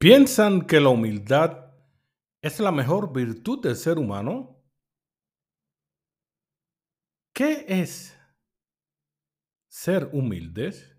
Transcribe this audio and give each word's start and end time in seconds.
¿Piensan 0.00 0.64
que 0.64 0.78
la 0.78 0.90
humildad 0.90 1.74
es 2.40 2.60
la 2.60 2.70
mejor 2.70 3.12
virtud 3.12 3.60
del 3.60 3.74
ser 3.74 3.98
humano? 3.98 4.64
¿Qué 7.34 7.64
es 7.66 8.16
ser 9.66 10.08
humildes? 10.12 10.96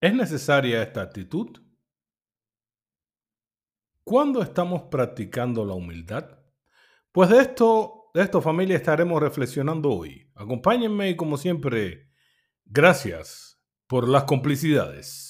¿Es 0.00 0.14
necesaria 0.14 0.82
esta 0.82 1.02
actitud? 1.02 1.60
¿Cuándo 4.04 4.40
estamos 4.40 4.84
practicando 4.90 5.62
la 5.66 5.74
humildad? 5.74 6.38
Pues 7.12 7.28
de 7.28 7.40
esto, 7.40 8.10
de 8.14 8.22
esto 8.22 8.40
familia, 8.40 8.76
estaremos 8.76 9.20
reflexionando 9.20 9.90
hoy. 9.90 10.32
Acompáñenme 10.34 11.10
y 11.10 11.16
como 11.16 11.36
siempre, 11.36 12.10
gracias 12.64 13.62
por 13.86 14.08
las 14.08 14.24
complicidades. 14.24 15.29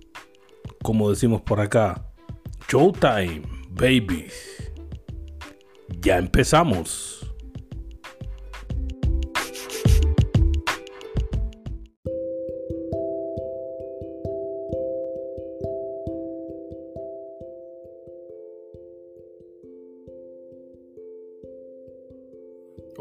como 0.83 1.09
decimos 1.09 1.41
por 1.41 1.59
acá, 1.59 2.05
Showtime, 2.67 3.41
baby. 3.69 4.27
Ya 5.99 6.17
empezamos. 6.17 7.17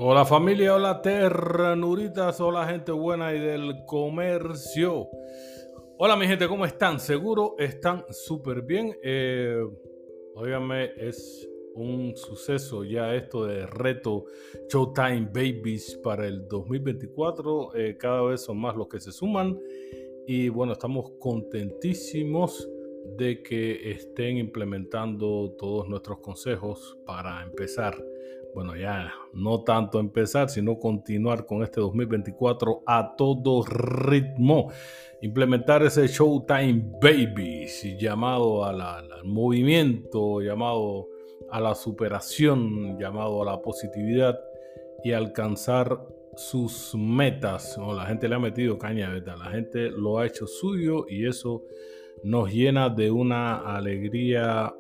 Hola 0.03 0.25
familia, 0.25 0.75
hola 0.75 1.03
ternuritas, 1.03 2.41
hola 2.41 2.67
gente 2.67 2.91
buena 2.91 3.35
y 3.35 3.39
del 3.39 3.85
comercio. 3.87 5.09
Hola 6.03 6.17
mi 6.17 6.27
gente, 6.27 6.49
¿cómo 6.49 6.65
están? 6.65 6.99
Seguro 6.99 7.57
están 7.59 8.07
súper 8.09 8.63
bien. 8.63 8.97
Eh, 9.03 9.63
es 10.97 11.47
un 11.75 12.17
suceso 12.17 12.85
ya 12.85 13.15
esto 13.15 13.45
de 13.45 13.67
reto 13.67 14.25
Showtime 14.71 15.27
Babies 15.27 16.01
para 16.03 16.27
el 16.27 16.49
2024. 16.49 17.75
Eh, 17.75 17.99
cada 17.99 18.23
vez 18.23 18.41
son 18.41 18.59
más 18.59 18.75
los 18.77 18.89
que 18.89 18.99
se 18.99 19.13
suman 19.13 19.61
y 20.27 20.49
bueno, 20.49 20.73
estamos 20.73 21.13
contentísimos 21.19 22.67
de 23.19 23.43
que 23.43 23.91
estén 23.91 24.39
implementando 24.39 25.55
todos 25.59 25.87
nuestros 25.87 26.21
consejos 26.21 26.97
para 27.05 27.43
empezar 27.43 28.03
bueno, 28.55 28.77
ya 28.77 29.13
no 29.33 29.63
tanto 29.63 30.01
empezar, 30.01 30.49
sino 30.49 30.79
continuar 30.79 31.47
con 31.47 31.63
este 31.63 31.81
2024 31.81 32.83
a 32.87 33.15
todo 33.17 33.65
ritmo. 33.65 34.71
Implementar 35.23 35.83
ese 35.83 36.07
Showtime 36.09 36.99
Babies 37.01 37.97
llamado 37.99 38.65
al 38.65 39.25
movimiento, 39.25 40.41
llamado 40.41 41.09
a 41.51 41.61
la 41.61 41.75
superación, 41.75 42.99
llamado 42.99 43.43
a 43.43 43.45
la 43.45 43.63
positividad 43.63 44.39
y 45.05 45.13
alcanzar 45.13 45.99
sus 46.37 46.95
metas. 46.95 47.79
la 47.79 48.07
gente 48.07 48.29
le 48.29 48.35
ha 48.35 48.39
metido 48.39 48.79
caña, 48.79 49.11
¿verdad? 49.11 49.37
La 49.39 49.51
gente 49.51 49.91
lo 49.91 50.19
ha 50.19 50.27
hecho 50.27 50.47
suyo 50.47 51.07
y 51.09 51.27
eso 51.27 51.63
nos 52.23 52.53
llena 52.53 52.89
de 52.89 53.11
una 53.11 53.77
alegría 53.77 54.75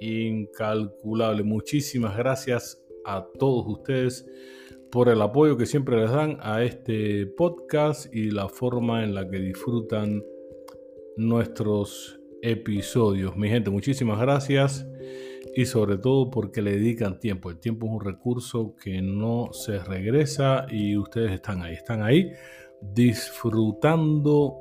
incalculable. 0.00 1.42
Muchísimas 1.42 2.16
gracias 2.16 2.80
a 3.08 3.26
todos 3.38 3.66
ustedes 3.66 4.26
por 4.90 5.08
el 5.08 5.20
apoyo 5.22 5.56
que 5.56 5.66
siempre 5.66 5.96
les 5.96 6.10
dan 6.10 6.38
a 6.40 6.62
este 6.62 7.26
podcast 7.26 8.14
y 8.14 8.30
la 8.30 8.48
forma 8.48 9.02
en 9.02 9.14
la 9.14 9.28
que 9.28 9.38
disfrutan 9.38 10.22
nuestros 11.16 12.20
episodios. 12.42 13.36
Mi 13.36 13.48
gente, 13.48 13.70
muchísimas 13.70 14.20
gracias 14.20 14.86
y 15.54 15.66
sobre 15.66 15.98
todo 15.98 16.30
porque 16.30 16.62
le 16.62 16.72
dedican 16.72 17.18
tiempo. 17.18 17.50
El 17.50 17.58
tiempo 17.58 17.86
es 17.86 17.92
un 17.92 18.00
recurso 18.00 18.76
que 18.76 19.02
no 19.02 19.48
se 19.52 19.78
regresa 19.78 20.66
y 20.70 20.96
ustedes 20.96 21.32
están 21.32 21.62
ahí, 21.62 21.74
están 21.74 22.02
ahí 22.02 22.30
disfrutando 22.80 24.58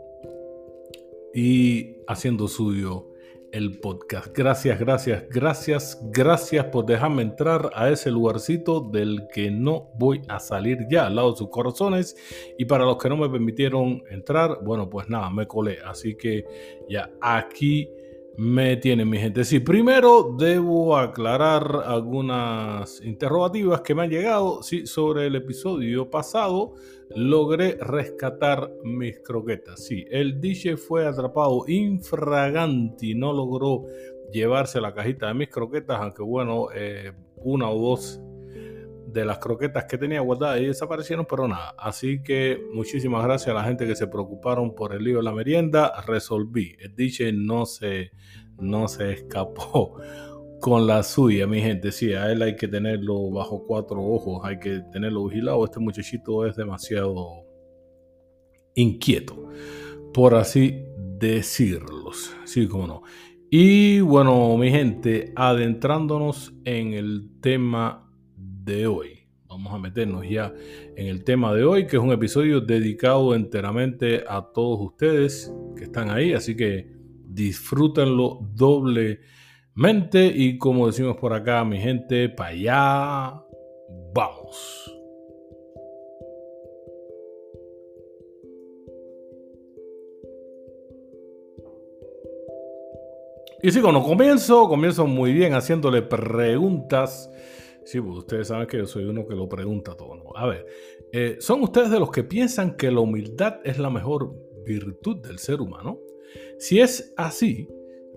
y 1.34 1.98
haciendo 2.08 2.48
suyo 2.48 3.10
el 3.58 3.80
podcast. 3.80 4.38
Gracias, 4.38 4.80
gracias, 4.80 5.24
gracias, 5.30 6.00
gracias 6.12 6.66
por 6.66 6.86
dejarme 6.86 7.24
entrar 7.24 7.72
a 7.74 7.90
ese 7.90 8.12
lugarcito 8.12 8.82
del 8.82 9.28
que 9.34 9.50
no 9.50 9.90
voy 9.96 10.22
a 10.28 10.40
salir 10.40 10.86
ya 10.90 11.08
al 11.08 11.16
lado 11.16 11.32
de 11.32 11.38
sus 11.38 11.50
corazones. 11.50 12.16
Y 12.60 12.66
para 12.66 12.86
los 12.86 12.98
que 12.98 13.10
no 13.10 13.18
me 13.18 13.28
permitieron 13.28 14.04
entrar, 14.12 14.60
bueno, 14.64 14.88
pues 14.88 15.10
nada, 15.10 15.32
me 15.32 15.48
colé. 15.48 15.80
Así 15.84 16.16
que 16.16 16.46
ya 16.88 17.10
aquí 17.20 17.90
me 18.38 18.78
tienen 18.78 19.10
mi 19.10 19.18
gente. 19.18 19.44
Sí, 19.44 19.60
primero 19.60 20.36
debo 20.38 20.96
aclarar 20.96 21.84
algunas 21.86 23.02
interrogativas 23.04 23.82
que 23.82 23.96
me 23.96 24.04
han 24.04 24.12
llegado. 24.12 24.62
Sí, 24.62 24.86
sobre 24.86 25.26
el 25.26 25.36
episodio 25.36 26.10
pasado 26.10 26.76
logré 27.16 27.78
rescatar 27.82 28.72
mis 28.84 29.20
croquetas. 29.20 29.84
Sí, 29.84 30.06
el 30.12 30.40
DJ 30.40 30.78
fue 30.78 31.08
atrapado 31.08 31.64
infraganti, 31.68 33.16
no 33.16 33.34
logró 33.34 33.86
llevarse 34.32 34.80
la 34.82 34.94
cajita 34.94 35.28
de 35.28 35.34
mis 35.34 35.50
croquetas, 35.50 36.00
aunque 36.00 36.22
bueno, 36.22 36.68
eh, 36.76 37.14
una 37.38 37.70
o 37.72 37.90
dos 37.90 38.22
de 39.08 39.26
las 39.26 39.40
croquetas 39.40 39.86
que 39.86 39.98
tenía 39.98 40.20
guardadas 40.20 40.60
y 40.62 40.66
desaparecieron, 40.66 41.26
pero 41.30 41.48
nada. 41.48 41.74
Así 41.78 42.22
que 42.22 42.62
muchísimas 42.74 43.24
gracias 43.24 43.50
a 43.50 43.54
la 43.54 43.64
gente 43.64 43.88
que 43.88 43.96
se 43.96 44.08
preocuparon 44.08 44.76
por 44.76 44.94
el 44.94 45.04
lío 45.04 45.18
de 45.18 45.24
la 45.24 45.34
merienda. 45.34 45.94
Resolví. 46.06 46.76
El 46.80 46.96
DJ 46.96 47.34
no 47.34 47.66
se, 47.66 48.12
no 48.60 48.88
se 48.88 49.14
escapó 49.14 50.00
con 50.62 50.86
la 50.86 51.04
suya, 51.04 51.48
mi 51.48 51.62
gente. 51.62 51.92
Sí, 51.92 52.14
a 52.14 52.32
él 52.32 52.42
hay 52.42 52.56
que 52.56 52.68
tenerlo 52.68 53.32
bajo 53.32 53.66
cuatro 53.66 54.04
ojos, 54.04 54.42
hay 54.44 54.60
que 54.60 54.82
tenerlo 54.92 55.26
vigilado. 55.26 55.64
Este 55.64 55.80
muchachito 55.80 56.46
es 56.46 56.56
demasiado 56.56 57.46
inquieto, 58.76 59.50
por 60.14 60.36
así 60.36 60.84
decirlos. 60.98 62.36
Sí, 62.44 62.68
como 62.68 62.88
no. 62.88 63.04
Y 63.50 64.02
bueno, 64.02 64.58
mi 64.58 64.70
gente, 64.70 65.32
adentrándonos 65.38 66.54
en 66.66 66.94
el 66.94 67.30
tema 67.42 68.07
de 68.68 68.86
hoy. 68.86 69.24
Vamos 69.48 69.74
a 69.74 69.80
meternos 69.80 70.28
ya 70.30 70.54
en 70.98 71.08
el 71.08 71.24
tema 71.24 71.54
de 71.54 71.64
hoy, 71.64 71.88
que 71.88 71.96
es 71.96 72.04
un 72.04 72.12
episodio 72.12 72.60
dedicado 72.60 73.34
enteramente 73.34 74.26
a 74.28 74.42
todos 74.54 74.80
ustedes 74.82 75.52
que 75.78 75.86
están 75.86 76.10
ahí, 76.10 76.34
así 76.34 76.56
que 76.56 76.92
disfrútenlo 77.26 78.40
doblemente 78.54 80.26
y 80.36 80.58
como 80.58 80.88
decimos 80.88 81.16
por 81.16 81.34
acá, 81.34 81.64
mi 81.64 81.80
gente, 81.80 82.28
para 82.28 82.50
allá 82.50 83.44
vamos. 84.14 84.94
Y 93.64 93.72
sí, 93.72 93.82
cuando 93.82 94.04
comienzo, 94.04 94.68
comienzo 94.68 95.08
muy 95.08 95.32
bien 95.32 95.54
haciéndole 95.54 96.02
preguntas 96.02 97.32
Sí, 97.88 98.02
pues 98.02 98.18
ustedes 98.18 98.50
saben 98.50 98.68
que 98.68 98.80
yo 98.80 98.86
soy 98.86 99.06
uno 99.06 99.26
que 99.26 99.34
lo 99.34 99.48
pregunta 99.48 99.96
todo. 99.96 100.36
A 100.36 100.46
ver, 100.46 100.66
eh, 101.14 101.38
¿son 101.40 101.64
ustedes 101.64 101.90
de 101.90 102.02
los 102.02 102.12
que 102.12 102.26
piensan 102.26 102.76
que 102.76 102.92
la 102.92 103.00
humildad 103.00 103.62
es 103.64 103.80
la 103.80 103.90
mejor 103.90 104.36
virtud 104.66 105.26
del 105.26 105.40
ser 105.40 105.62
humano? 105.62 105.98
Si 106.60 106.82
es 106.82 107.14
así, 107.16 107.70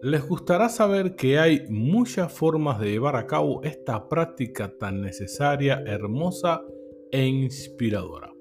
les 0.02 0.26
gustará 0.26 0.68
saber 0.68 1.14
que 1.14 1.38
hay 1.38 1.66
muchas 1.68 2.32
formas 2.32 2.80
de 2.80 2.90
llevar 2.90 3.14
a 3.14 3.28
cabo 3.28 3.62
esta 3.62 4.08
práctica 4.08 4.76
tan 4.76 5.00
necesaria, 5.00 5.84
hermosa 5.86 6.64
e 7.12 7.24
inspiradora. 7.24 8.34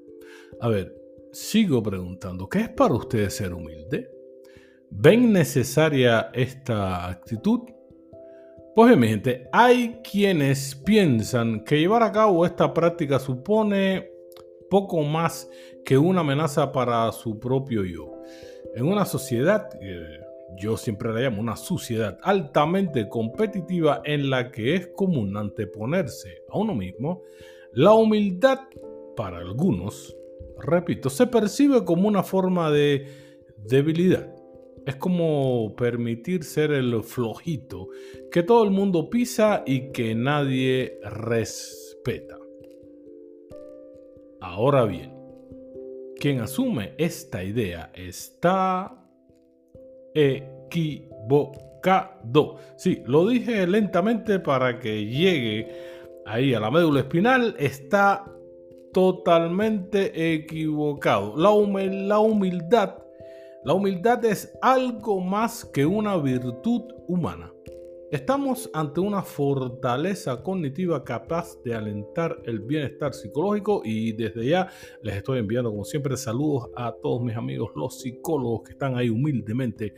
A 0.60 0.68
ver, 0.68 0.96
sigo 1.32 1.84
preguntando, 1.84 2.50
¿qué 2.50 2.62
es 2.62 2.70
para 2.70 2.96
ustedes 2.96 3.36
ser 3.36 3.54
humilde? 3.54 4.10
¿Ven 4.90 5.32
necesaria 5.32 6.32
esta 6.34 7.08
actitud? 7.08 7.60
Pues 8.76 8.90
bien, 8.90 9.00
mi 9.00 9.08
gente, 9.08 9.50
hay 9.52 10.00
quienes 10.04 10.76
piensan 10.76 11.64
que 11.64 11.80
llevar 11.80 12.04
a 12.04 12.12
cabo 12.12 12.46
esta 12.46 12.74
práctica 12.74 13.20
supone 13.20 14.12
poco 14.70 15.02
más 15.02 15.50
que 15.84 15.98
una 15.98 16.22
amenaza 16.22 16.72
para 16.72 17.12
su 17.12 17.40
propio 17.40 17.84
yo. 17.84 18.22
En 18.76 18.86
una 18.86 19.06
sociedad, 19.06 19.68
yo 20.56 20.78
siempre 20.78 21.12
la 21.12 21.20
llamo 21.22 21.42
una 21.42 21.56
sociedad 21.56 22.20
altamente 22.22 23.10
competitiva 23.10 24.02
en 24.06 24.30
la 24.30 24.52
que 24.52 24.76
es 24.76 24.88
común 24.96 25.36
anteponerse 25.36 26.44
a 26.50 26.60
uno 26.60 26.76
mismo, 26.76 27.24
la 27.74 27.94
humildad 27.94 28.60
para 29.16 29.40
algunos, 29.40 30.16
repito, 30.60 31.10
se 31.10 31.26
percibe 31.26 31.84
como 31.84 32.08
una 32.08 32.24
forma 32.24 32.70
de 32.70 33.08
debilidad. 33.58 34.39
Es 34.90 34.96
como 34.96 35.76
permitir 35.76 36.44
ser 36.44 36.72
el 36.72 37.04
flojito 37.04 37.90
que 38.32 38.42
todo 38.42 38.64
el 38.64 38.72
mundo 38.72 39.08
pisa 39.08 39.62
y 39.64 39.92
que 39.92 40.16
nadie 40.16 41.00
respeta. 41.04 42.36
Ahora 44.42 44.86
bien, 44.86 45.14
quien 46.20 46.40
asume 46.40 46.96
esta 46.98 47.44
idea 47.44 47.92
está 47.94 49.06
equivocado. 50.16 50.96
Sí, 52.76 53.04
lo 53.06 53.28
dije 53.28 53.68
lentamente 53.68 54.40
para 54.40 54.80
que 54.80 55.06
llegue 55.06 55.68
ahí 56.26 56.56
a 56.56 56.60
la 56.60 56.72
médula 56.72 57.02
espinal. 57.02 57.56
Está 57.60 58.26
totalmente 58.92 60.34
equivocado. 60.34 61.36
La, 61.38 61.52
humildad, 61.52 62.96
la 63.66 63.74
humildad 63.74 64.24
es 64.24 64.58
algo 64.62 65.20
más 65.20 65.66
que 65.66 65.86
una 65.86 66.16
virtud 66.18 66.84
humana. 67.08 67.54
Estamos 68.10 68.70
ante 68.74 69.02
una 69.02 69.22
fortaleza 69.22 70.42
cognitiva 70.42 71.04
capaz 71.04 71.62
de 71.64 71.76
alentar 71.76 72.42
el 72.46 72.62
bienestar 72.62 73.14
psicológico 73.14 73.82
y 73.84 74.14
desde 74.14 74.48
ya 74.48 74.70
les 75.04 75.18
estoy 75.18 75.40
enviando 75.40 75.70
como 75.70 75.84
siempre 75.84 76.18
saludos 76.18 76.70
a 76.76 76.92
todos 77.04 77.22
mis 77.22 77.36
amigos 77.36 77.70
los 77.76 78.00
psicólogos 78.00 78.64
que 78.64 78.72
están 78.72 78.98
ahí 78.98 79.10
humildemente 79.10 79.94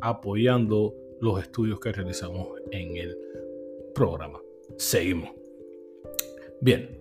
apoyando 0.00 0.94
los 1.20 1.40
estudios 1.40 1.80
que 1.80 1.92
realizamos 1.92 2.48
en 2.70 2.96
el 2.96 3.16
programa. 3.94 4.40
Seguimos. 4.76 5.30
Bien. 6.60 7.00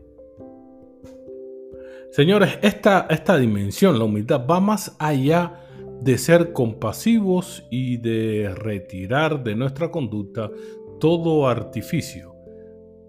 Señores, 2.11 2.59
esta, 2.61 3.07
esta 3.09 3.37
dimensión, 3.37 3.97
la 3.97 4.05
humildad, 4.05 4.45
va 4.47 4.59
más 4.59 4.95
allá 4.99 5.62
de 6.01 6.17
ser 6.17 6.53
compasivos 6.53 7.65
y 7.71 7.97
de 7.97 8.53
retirar 8.55 9.43
de 9.43 9.55
nuestra 9.55 9.91
conducta 9.91 10.51
todo 10.99 11.47
artificio 11.47 12.33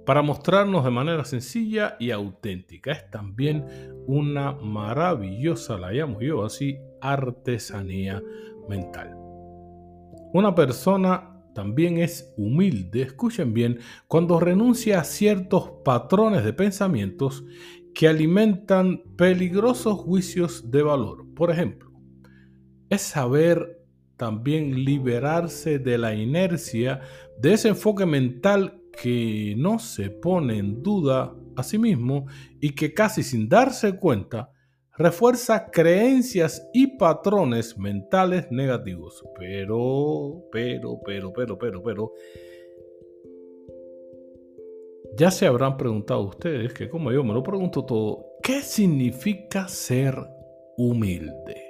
para 0.04 0.22
mostrarnos 0.22 0.84
de 0.84 0.90
manera 0.90 1.25
sencilla 1.25 1.96
y 1.98 2.10
auténtica. 2.10 2.92
Es 2.92 3.10
también 3.10 3.64
una 4.06 4.52
maravillosa, 4.52 5.78
la 5.78 5.92
llamo 5.92 6.20
yo 6.20 6.44
así, 6.44 6.78
artesanía 7.00 8.22
mental. 8.69 9.14
Una 10.32 10.54
persona 10.54 11.30
también 11.54 11.98
es 11.98 12.34
humilde, 12.37 13.02
escuchen 13.02 13.54
bien, 13.54 13.78
cuando 14.08 14.40
renuncia 14.40 15.00
a 15.00 15.04
ciertos 15.04 15.70
patrones 15.84 16.44
de 16.44 16.52
pensamientos 16.52 17.44
que 17.94 18.08
alimentan 18.08 19.02
peligrosos 19.16 20.00
juicios 20.00 20.70
de 20.70 20.82
valor. 20.82 21.25
Por 21.34 21.50
ejemplo, 21.50 21.83
es 22.94 23.02
saber 23.02 23.81
también 24.17 24.85
liberarse 24.85 25.79
de 25.79 25.99
la 25.99 26.14
inercia, 26.14 27.00
de 27.38 27.55
ese 27.55 27.69
enfoque 27.69 28.06
mental 28.06 28.81
que 28.93 29.55
no 29.56 29.79
se 29.79 30.11
pone 30.11 30.58
en 30.58 30.82
duda 30.82 31.35
a 31.56 31.62
sí 31.62 31.79
mismo 31.79 32.26
y 32.61 32.70
que 32.70 32.94
casi 32.94 33.23
sin 33.23 33.49
darse 33.49 33.96
cuenta 33.99 34.50
refuerza 34.96 35.70
creencias 35.70 36.69
y 36.73 36.96
patrones 36.96 37.76
mentales 37.76 38.50
negativos. 38.50 39.25
Pero, 39.38 40.44
pero, 40.52 41.00
pero, 41.05 41.32
pero, 41.32 41.58
pero, 41.58 41.82
pero, 41.82 42.12
ya 45.17 45.31
se 45.31 45.47
habrán 45.47 45.76
preguntado 45.76 46.23
ustedes, 46.23 46.73
que 46.73 46.88
como 46.88 47.12
yo 47.12 47.23
me 47.23 47.35
lo 47.35 47.43
pregunto 47.43 47.85
todo, 47.85 48.26
¿qué 48.43 48.61
significa 48.62 49.69
ser 49.69 50.17
humilde? 50.76 51.63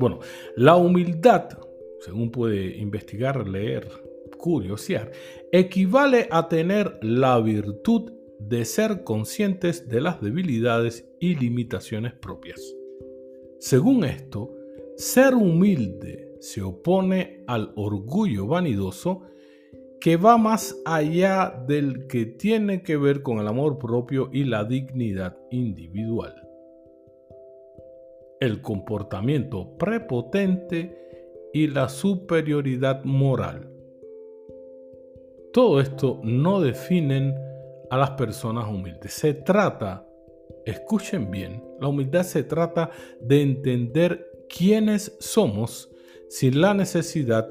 Bueno, 0.00 0.20
la 0.56 0.76
humildad, 0.76 1.50
según 1.98 2.30
puede 2.30 2.78
investigar, 2.78 3.46
leer, 3.46 3.86
curiosear, 4.38 5.12
equivale 5.52 6.26
a 6.30 6.48
tener 6.48 6.98
la 7.02 7.38
virtud 7.38 8.10
de 8.38 8.64
ser 8.64 9.04
conscientes 9.04 9.90
de 9.90 10.00
las 10.00 10.22
debilidades 10.22 11.06
y 11.20 11.34
limitaciones 11.34 12.14
propias. 12.14 12.62
Según 13.58 14.04
esto, 14.04 14.50
ser 14.96 15.34
humilde 15.34 16.34
se 16.40 16.62
opone 16.62 17.44
al 17.46 17.70
orgullo 17.76 18.46
vanidoso 18.46 19.24
que 20.00 20.16
va 20.16 20.38
más 20.38 20.80
allá 20.86 21.62
del 21.68 22.06
que 22.06 22.24
tiene 22.24 22.82
que 22.82 22.96
ver 22.96 23.22
con 23.22 23.38
el 23.38 23.46
amor 23.46 23.76
propio 23.76 24.30
y 24.32 24.44
la 24.44 24.64
dignidad 24.64 25.36
individual 25.50 26.49
el 28.40 28.62
comportamiento 28.62 29.76
prepotente 29.76 30.96
y 31.52 31.68
la 31.68 31.88
superioridad 31.88 33.04
moral. 33.04 33.70
Todo 35.52 35.80
esto 35.80 36.20
no 36.22 36.60
definen 36.60 37.34
a 37.90 37.98
las 37.98 38.12
personas 38.12 38.68
humildes. 38.68 39.12
Se 39.12 39.34
trata, 39.34 40.06
escuchen 40.64 41.30
bien, 41.30 41.62
la 41.80 41.88
humildad 41.88 42.22
se 42.22 42.44
trata 42.44 42.90
de 43.20 43.42
entender 43.42 44.46
quiénes 44.48 45.16
somos 45.20 45.90
sin 46.28 46.60
la 46.60 46.72
necesidad 46.72 47.48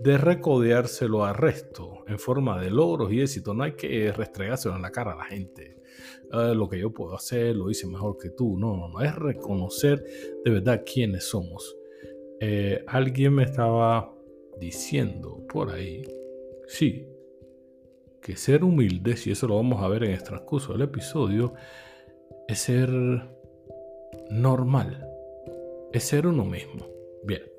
de 0.00 0.16
recodeárselo 0.16 1.24
al 1.24 1.34
resto 1.34 2.04
en 2.08 2.18
forma 2.18 2.58
de 2.60 2.70
logros 2.70 3.12
y 3.12 3.20
éxito. 3.20 3.52
No 3.52 3.64
hay 3.64 3.72
que 3.72 4.10
restregárselo 4.12 4.74
en 4.74 4.82
la 4.82 4.90
cara 4.90 5.12
a 5.12 5.16
la 5.16 5.24
gente. 5.24 5.81
Ah, 6.30 6.52
lo 6.54 6.68
que 6.68 6.78
yo 6.78 6.92
puedo 6.92 7.14
hacer, 7.14 7.56
lo 7.56 7.70
hice 7.70 7.86
mejor 7.86 8.16
que 8.18 8.30
tú. 8.30 8.58
No, 8.58 8.76
no, 8.76 8.88
no, 8.88 9.00
es 9.00 9.14
reconocer 9.14 10.04
de 10.44 10.50
verdad 10.50 10.82
quiénes 10.84 11.24
somos. 11.24 11.76
Eh, 12.40 12.84
alguien 12.86 13.34
me 13.34 13.44
estaba 13.44 14.12
diciendo 14.58 15.46
por 15.48 15.70
ahí, 15.70 16.02
sí, 16.66 17.06
que 18.20 18.36
ser 18.36 18.64
humilde, 18.64 19.14
y 19.24 19.30
eso 19.30 19.46
lo 19.48 19.56
vamos 19.56 19.82
a 19.82 19.88
ver 19.88 20.04
en 20.04 20.12
el 20.12 20.22
transcurso 20.22 20.72
del 20.72 20.82
episodio, 20.82 21.54
es 22.48 22.58
ser 22.58 22.90
normal, 24.30 25.06
es 25.92 26.04
ser 26.04 26.26
uno 26.26 26.44
mismo. 26.44 26.86
Bien. 27.24 27.51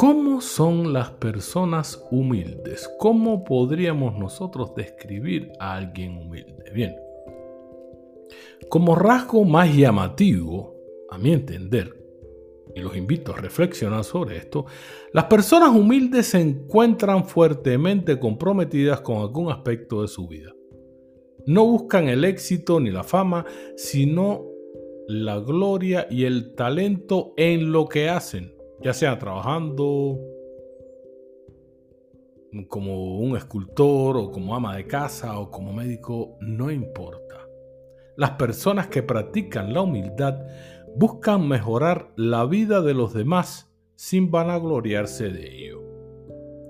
¿Cómo 0.00 0.40
son 0.40 0.94
las 0.94 1.10
personas 1.10 2.02
humildes? 2.10 2.88
¿Cómo 2.98 3.44
podríamos 3.44 4.18
nosotros 4.18 4.74
describir 4.74 5.52
a 5.60 5.74
alguien 5.74 6.16
humilde? 6.16 6.70
Bien, 6.72 6.96
como 8.70 8.94
rasgo 8.94 9.44
más 9.44 9.76
llamativo, 9.76 10.74
a 11.10 11.18
mi 11.18 11.34
entender, 11.34 12.02
y 12.74 12.80
los 12.80 12.96
invito 12.96 13.34
a 13.34 13.36
reflexionar 13.42 14.04
sobre 14.04 14.38
esto, 14.38 14.64
las 15.12 15.24
personas 15.24 15.68
humildes 15.76 16.28
se 16.28 16.40
encuentran 16.40 17.26
fuertemente 17.26 18.18
comprometidas 18.18 19.02
con 19.02 19.18
algún 19.18 19.52
aspecto 19.52 20.00
de 20.00 20.08
su 20.08 20.26
vida. 20.26 20.54
No 21.44 21.66
buscan 21.66 22.08
el 22.08 22.24
éxito 22.24 22.80
ni 22.80 22.90
la 22.90 23.04
fama, 23.04 23.44
sino 23.76 24.46
la 25.08 25.38
gloria 25.40 26.06
y 26.10 26.24
el 26.24 26.54
talento 26.54 27.34
en 27.36 27.70
lo 27.70 27.86
que 27.86 28.08
hacen, 28.08 28.54
ya 28.82 28.94
sea 28.94 29.18
trabajando 29.18 30.18
como 32.68 33.18
un 33.18 33.36
escultor 33.36 34.16
o 34.16 34.30
como 34.30 34.54
ama 34.54 34.76
de 34.76 34.86
casa 34.86 35.38
o 35.38 35.50
como 35.50 35.72
médico, 35.72 36.36
no 36.40 36.70
importa. 36.70 37.36
Las 38.16 38.32
personas 38.32 38.88
que 38.88 39.02
practican 39.02 39.72
la 39.72 39.82
humildad 39.82 40.40
buscan 40.96 41.46
mejorar 41.46 42.12
la 42.16 42.44
vida 42.44 42.82
de 42.82 42.94
los 42.94 43.14
demás 43.14 43.72
sin 43.94 44.30
vanagloriarse 44.30 45.28
de 45.28 45.56
ello. 45.56 45.80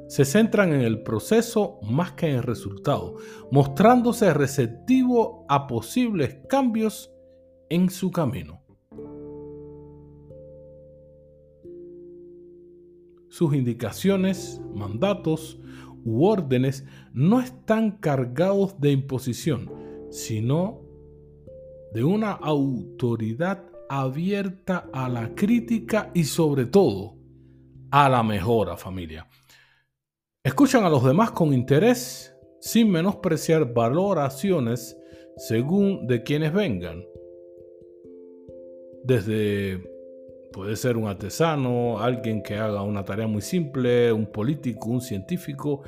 Se 0.09 0.25
centran 0.25 0.73
en 0.73 0.81
el 0.81 1.03
proceso 1.03 1.79
más 1.83 2.13
que 2.13 2.29
en 2.29 2.37
el 2.37 2.43
resultado, 2.43 3.15
mostrándose 3.53 4.35
receptivo 4.35 5.47
a 5.49 5.67
posibles 5.69 6.39
cambios 6.49 7.13
en 7.69 7.89
su 7.89 8.11
camino. 8.11 8.60
Sus 13.41 13.55
indicaciones, 13.55 14.61
mandatos 14.75 15.59
u 16.05 16.27
órdenes 16.27 16.85
no 17.15 17.41
están 17.41 17.93
cargados 17.93 18.79
de 18.83 18.91
imposición, 18.93 19.73
sino 20.11 20.83
de 21.95 22.05
una 22.05 22.33
autoridad 22.33 23.65
abierta 23.89 24.91
a 24.93 25.09
la 25.09 25.35
crítica 25.35 26.11
y 26.13 26.25
sobre 26.25 26.67
todo 26.67 27.17
a 27.91 28.11
la 28.11 28.23
mejora 28.23 28.77
familia. 28.77 29.27
Escuchan 30.45 30.85
a 30.85 30.91
los 30.91 31.03
demás 31.03 31.31
con 31.31 31.55
interés 31.55 32.35
sin 32.61 32.91
menospreciar 32.91 33.73
valoraciones 33.73 34.99
según 35.39 36.07
de 36.07 36.23
quienes 36.23 36.53
vengan. 36.53 37.03
Desde 39.03 39.90
puede 40.53 40.77
ser 40.77 40.97
un 40.97 41.09
artesano, 41.09 41.99
alguien 41.99 42.43
que 42.43 42.57
haga 42.57 42.83
una 42.83 43.05
tarea 43.05 43.27
muy 43.27 43.43
simple, 43.43 44.13
un 44.13 44.27
político, 44.27 44.91
un 44.91 45.01
científico. 45.01 45.83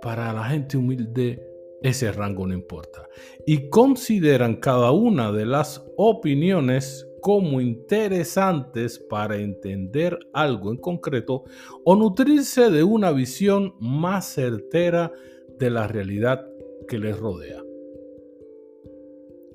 Para 0.00 0.32
la 0.32 0.44
gente 0.44 0.76
humilde 0.76 1.48
ese 1.82 2.10
rango 2.12 2.46
no 2.46 2.54
importa. 2.54 3.08
Y 3.46 3.68
consideran 3.68 4.56
cada 4.56 4.90
una 4.92 5.32
de 5.32 5.46
las 5.46 5.84
opiniones 5.96 7.06
como 7.20 7.60
interesantes 7.60 8.98
para 8.98 9.36
entender 9.36 10.18
algo 10.32 10.70
en 10.70 10.76
concreto 10.76 11.44
o 11.84 11.96
nutrirse 11.96 12.70
de 12.70 12.84
una 12.84 13.10
visión 13.10 13.74
más 13.80 14.26
certera 14.26 15.12
de 15.58 15.70
la 15.70 15.88
realidad 15.88 16.46
que 16.86 16.98
les 16.98 17.18
rodea. 17.18 17.62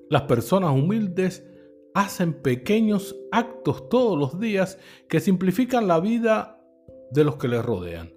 Las 0.09 0.23
personas 0.23 0.73
humildes 0.73 1.45
hacen 1.93 2.33
pequeños 2.33 3.15
actos 3.31 3.89
todos 3.89 4.17
los 4.17 4.39
días 4.39 4.77
que 5.07 5.19
simplifican 5.19 5.87
la 5.87 5.99
vida 5.99 6.59
de 7.11 7.23
los 7.23 7.37
que 7.37 7.47
les 7.47 7.63
rodean, 7.63 8.13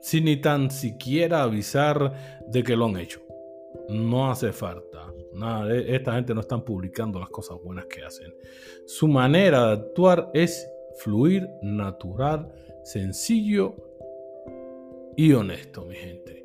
sin 0.00 0.26
ni 0.26 0.36
tan 0.36 0.70
siquiera 0.70 1.42
avisar 1.42 2.42
de 2.46 2.62
que 2.62 2.76
lo 2.76 2.86
han 2.86 2.96
hecho. 2.96 3.20
No 3.88 4.30
hace 4.30 4.52
falta. 4.52 5.12
Nada, 5.34 5.74
e, 5.74 5.96
esta 5.96 6.14
gente 6.14 6.34
no 6.34 6.40
están 6.40 6.64
publicando 6.64 7.18
las 7.18 7.28
cosas 7.28 7.58
buenas 7.62 7.86
que 7.86 8.04
hacen. 8.04 8.32
Su 8.86 9.08
manera 9.08 9.66
de 9.66 9.72
actuar 9.72 10.30
es 10.32 10.70
fluir, 10.98 11.48
natural, 11.62 12.52
sencillo 12.84 13.74
y 15.16 15.32
honesto, 15.32 15.84
mi 15.84 15.96
gente. 15.96 16.43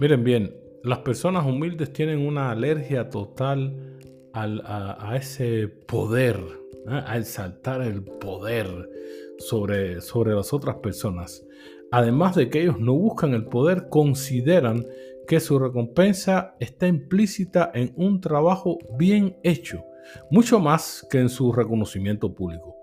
Miren 0.00 0.24
bien, 0.24 0.56
las 0.82 1.00
personas 1.00 1.44
humildes 1.44 1.92
tienen 1.92 2.26
una 2.26 2.50
alergia 2.50 3.10
total 3.10 3.98
a, 4.32 5.14
ese 5.14 5.68
poder, 5.68 6.40
¿eh? 6.88 7.02
a 7.06 7.18
exaltar 7.18 7.82
el 7.82 8.02
poder 8.02 8.88
sobre, 9.36 10.00
sobre 10.00 10.34
las 10.34 10.54
otras 10.54 10.76
personas. 10.76 11.46
Además 11.92 12.34
de 12.34 12.48
que 12.48 12.62
ellos 12.62 12.80
no 12.80 12.94
buscan 12.94 13.34
el 13.34 13.44
poder, 13.44 13.90
consideran 13.90 14.86
que 15.28 15.38
su 15.38 15.58
recompensa 15.58 16.56
está 16.60 16.86
implícita 16.86 17.70
en 17.74 17.92
un 17.94 18.22
trabajo 18.22 18.78
bien 18.96 19.36
hecho, 19.42 19.84
mucho 20.30 20.60
más 20.60 21.06
que 21.10 21.18
en 21.18 21.28
su 21.28 21.52
reconocimiento 21.52 22.34
público. 22.34 22.74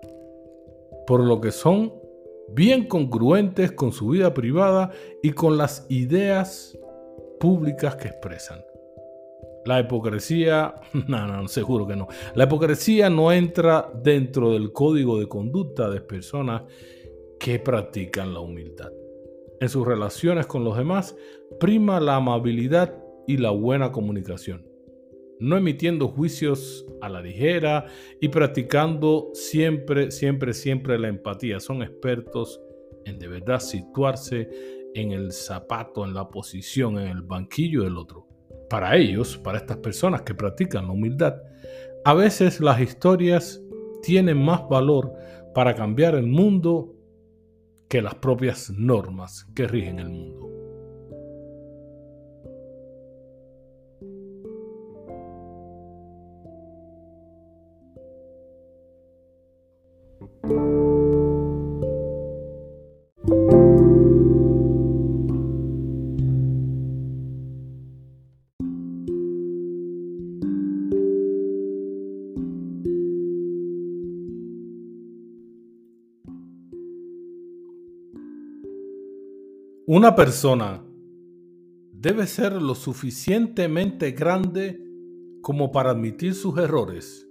Por 1.04 1.24
lo 1.24 1.40
que 1.40 1.50
son 1.50 1.94
bien 2.54 2.86
congruentes 2.86 3.72
con 3.72 3.90
su 3.90 4.10
vida 4.10 4.32
privada 4.34 4.92
y 5.20 5.32
con 5.32 5.58
las 5.58 5.84
ideas 5.88 6.78
públicas 7.38 7.96
que 7.96 8.08
expresan. 8.08 8.60
La 9.64 9.80
hipocresía, 9.80 10.74
no, 11.08 11.26
no, 11.26 11.48
seguro 11.48 11.86
que 11.86 11.96
no. 11.96 12.08
La 12.34 12.44
hipocresía 12.44 13.10
no 13.10 13.32
entra 13.32 13.90
dentro 14.02 14.52
del 14.52 14.72
código 14.72 15.18
de 15.18 15.26
conducta 15.26 15.90
de 15.90 16.00
personas 16.00 16.62
que 17.38 17.58
practican 17.58 18.32
la 18.32 18.40
humildad. 18.40 18.90
En 19.60 19.68
sus 19.68 19.86
relaciones 19.86 20.46
con 20.46 20.64
los 20.64 20.76
demás 20.76 21.16
prima 21.58 22.00
la 22.00 22.16
amabilidad 22.16 22.94
y 23.26 23.36
la 23.36 23.50
buena 23.50 23.92
comunicación, 23.92 24.66
no 25.40 25.56
emitiendo 25.56 26.08
juicios 26.08 26.86
a 27.00 27.08
la 27.08 27.20
ligera 27.20 27.86
y 28.20 28.28
practicando 28.28 29.30
siempre, 29.34 30.10
siempre, 30.10 30.54
siempre 30.54 30.98
la 30.98 31.08
empatía. 31.08 31.60
Son 31.60 31.82
expertos 31.82 32.60
en 33.04 33.18
de 33.18 33.28
verdad 33.28 33.60
situarse 33.60 34.48
en 34.94 35.12
el 35.12 35.32
zapato, 35.32 36.04
en 36.04 36.14
la 36.14 36.28
posición, 36.28 36.98
en 36.98 37.08
el 37.08 37.22
banquillo 37.22 37.84
del 37.84 37.96
otro. 37.96 38.26
Para 38.68 38.96
ellos, 38.96 39.38
para 39.38 39.58
estas 39.58 39.78
personas 39.78 40.22
que 40.22 40.34
practican 40.34 40.86
la 40.86 40.92
humildad, 40.92 41.36
a 42.04 42.14
veces 42.14 42.60
las 42.60 42.80
historias 42.80 43.62
tienen 44.02 44.42
más 44.42 44.68
valor 44.68 45.12
para 45.54 45.74
cambiar 45.74 46.14
el 46.14 46.26
mundo 46.26 46.94
que 47.88 48.02
las 48.02 48.14
propias 48.16 48.70
normas 48.70 49.46
que 49.54 49.66
rigen 49.66 49.98
el 49.98 50.10
mundo. 50.10 50.47
Una 79.90 80.14
persona 80.14 80.84
debe 81.94 82.26
ser 82.26 82.60
lo 82.60 82.74
suficientemente 82.74 84.10
grande 84.10 84.78
como 85.40 85.72
para 85.72 85.92
admitir 85.92 86.34
sus 86.34 86.58
errores, 86.58 87.26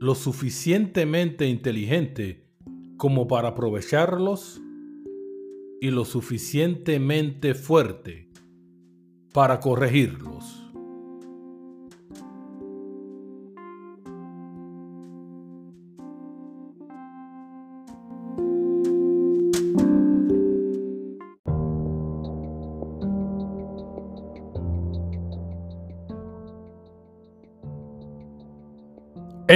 lo 0.00 0.16
suficientemente 0.16 1.46
inteligente 1.46 2.48
como 2.96 3.28
para 3.28 3.50
aprovecharlos 3.50 4.60
y 5.80 5.92
lo 5.92 6.04
suficientemente 6.04 7.54
fuerte 7.54 8.28
para 9.32 9.60
corregirlos. 9.60 10.55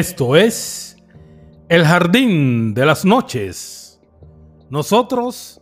Esto 0.00 0.34
es 0.34 0.96
El 1.68 1.84
Jardín 1.84 2.72
de 2.72 2.86
las 2.86 3.04
Noches. 3.04 4.00
Nosotros 4.70 5.60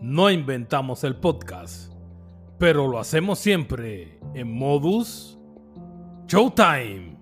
no 0.00 0.30
inventamos 0.30 1.04
el 1.04 1.16
podcast, 1.16 1.92
pero 2.58 2.88
lo 2.88 2.98
hacemos 2.98 3.38
siempre 3.38 4.18
en 4.32 4.50
modus 4.56 5.38
Showtime. 6.26 7.18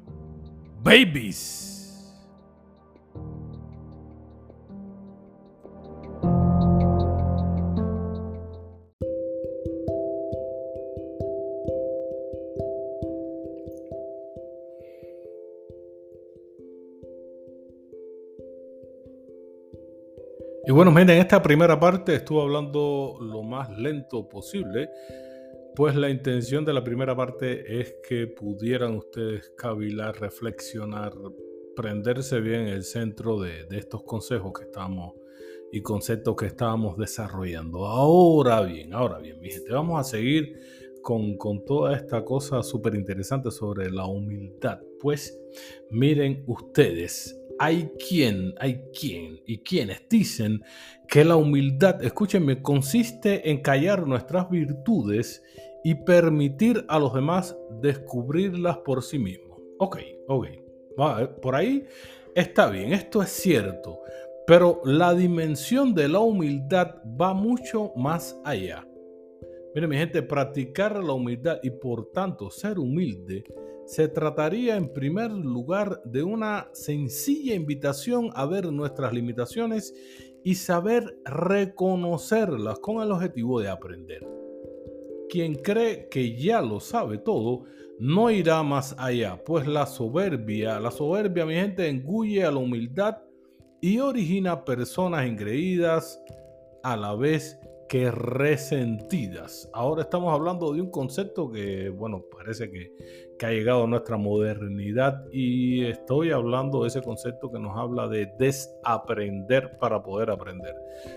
Babies. 0.84 1.71
Miren, 20.92 21.10
en 21.10 21.18
esta 21.18 21.42
primera 21.42 21.80
parte 21.80 22.14
estuve 22.16 22.42
hablando 22.42 23.16
lo 23.20 23.42
más 23.42 23.70
lento 23.78 24.28
posible, 24.28 24.90
pues 25.74 25.96
la 25.96 26.10
intención 26.10 26.64
de 26.66 26.74
la 26.74 26.84
primera 26.84 27.16
parte 27.16 27.80
es 27.80 27.94
que 28.06 28.26
pudieran 28.26 28.96
ustedes 28.96 29.52
cavilar, 29.56 30.20
reflexionar, 30.20 31.14
prenderse 31.74 32.40
bien 32.40 32.68
el 32.68 32.84
centro 32.84 33.40
de, 33.40 33.66
estos 33.70 34.02
consejos 34.02 34.52
que 34.52 34.64
estamos 34.64 35.14
y 35.72 35.80
conceptos 35.80 36.36
que 36.36 36.46
estábamos 36.46 36.98
desarrollando. 36.98 37.86
Ahora 37.86 38.60
bien, 38.60 38.92
ahora 38.92 39.18
bien, 39.18 39.40
mi 39.40 39.50
gente, 39.50 39.72
vamos 39.72 39.98
a 39.98 40.04
seguir 40.04 40.58
con, 41.00 41.38
con 41.38 41.64
toda 41.64 41.96
esta 41.96 42.22
cosa 42.22 42.62
súper 42.62 42.94
interesante 42.94 43.50
sobre 43.50 43.90
la 43.90 44.04
humildad. 44.04 44.80
Pues 45.02 45.36
miren 45.90 46.44
ustedes, 46.46 47.36
hay 47.58 47.90
quien, 48.08 48.54
hay 48.60 48.84
quien 48.98 49.40
y 49.44 49.58
quienes 49.58 50.08
dicen 50.08 50.62
que 51.08 51.24
la 51.24 51.34
humildad, 51.34 52.02
escúchenme, 52.04 52.62
consiste 52.62 53.50
en 53.50 53.62
callar 53.62 54.06
nuestras 54.06 54.48
virtudes 54.48 55.42
y 55.82 55.96
permitir 55.96 56.84
a 56.88 57.00
los 57.00 57.12
demás 57.12 57.56
descubrirlas 57.80 58.78
por 58.78 59.02
sí 59.02 59.18
mismos. 59.18 59.58
Ok, 59.80 59.98
ok. 60.28 60.46
Eh, 60.46 61.28
por 61.42 61.56
ahí 61.56 61.84
está 62.36 62.70
bien, 62.70 62.92
esto 62.92 63.22
es 63.22 63.30
cierto, 63.30 63.98
pero 64.46 64.80
la 64.84 65.14
dimensión 65.14 65.94
de 65.94 66.08
la 66.08 66.20
humildad 66.20 67.02
va 67.20 67.34
mucho 67.34 67.92
más 67.96 68.40
allá. 68.44 68.86
Miren 69.74 69.90
mi 69.90 69.96
gente, 69.96 70.22
practicar 70.22 71.02
la 71.02 71.14
humildad 71.14 71.58
y 71.62 71.70
por 71.70 72.12
tanto 72.12 72.50
ser 72.50 72.78
humilde 72.78 73.42
se 73.92 74.08
trataría 74.08 74.76
en 74.76 74.90
primer 74.90 75.30
lugar 75.30 76.00
de 76.06 76.22
una 76.22 76.70
sencilla 76.72 77.54
invitación 77.54 78.30
a 78.32 78.46
ver 78.46 78.72
nuestras 78.72 79.12
limitaciones 79.12 79.94
y 80.42 80.54
saber 80.54 81.18
reconocerlas 81.26 82.78
con 82.78 83.02
el 83.02 83.12
objetivo 83.12 83.60
de 83.60 83.68
aprender. 83.68 84.26
Quien 85.28 85.56
cree 85.56 86.08
que 86.08 86.34
ya 86.34 86.62
lo 86.62 86.80
sabe 86.80 87.18
todo, 87.18 87.64
no 87.98 88.30
irá 88.30 88.62
más 88.62 88.96
allá, 88.98 89.38
pues 89.44 89.66
la 89.66 89.84
soberbia, 89.84 90.80
la 90.80 90.90
soberbia, 90.90 91.44
mi 91.44 91.52
gente, 91.52 91.86
engulle 91.86 92.46
a 92.46 92.50
la 92.50 92.60
humildad 92.60 93.18
y 93.82 93.98
origina 93.98 94.64
personas 94.64 95.26
engreídas 95.26 96.18
a 96.82 96.96
la 96.96 97.14
vez 97.14 97.58
que 97.92 98.10
resentidas. 98.10 99.68
Ahora 99.74 100.00
estamos 100.00 100.32
hablando 100.32 100.72
de 100.72 100.80
un 100.80 100.90
concepto 100.90 101.52
que, 101.52 101.90
bueno, 101.90 102.24
parece 102.34 102.70
que, 102.70 102.90
que, 103.38 103.44
ha 103.44 103.50
llegado 103.50 103.84
a 103.84 103.86
nuestra 103.86 104.16
modernidad 104.16 105.26
y 105.30 105.84
estoy 105.84 106.30
hablando 106.30 106.80
de 106.80 106.88
ese 106.88 107.02
concepto 107.02 107.52
que 107.52 107.58
nos 107.58 107.76
habla 107.76 108.08
de 108.08 108.32
desaprender 108.38 109.76
para 109.78 110.02
poder 110.02 110.30
aprender. 110.30 110.74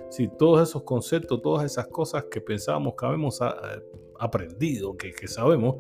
Si 0.09 0.27
todos 0.27 0.67
esos 0.67 0.83
conceptos, 0.83 1.41
todas 1.41 1.63
esas 1.63 1.87
cosas 1.87 2.25
que 2.25 2.41
pensábamos 2.41 2.95
que 2.99 3.05
habíamos 3.05 3.41
ah, 3.41 3.55
aprendido, 4.19 4.97
que, 4.97 5.13
que 5.13 5.29
sabemos, 5.29 5.77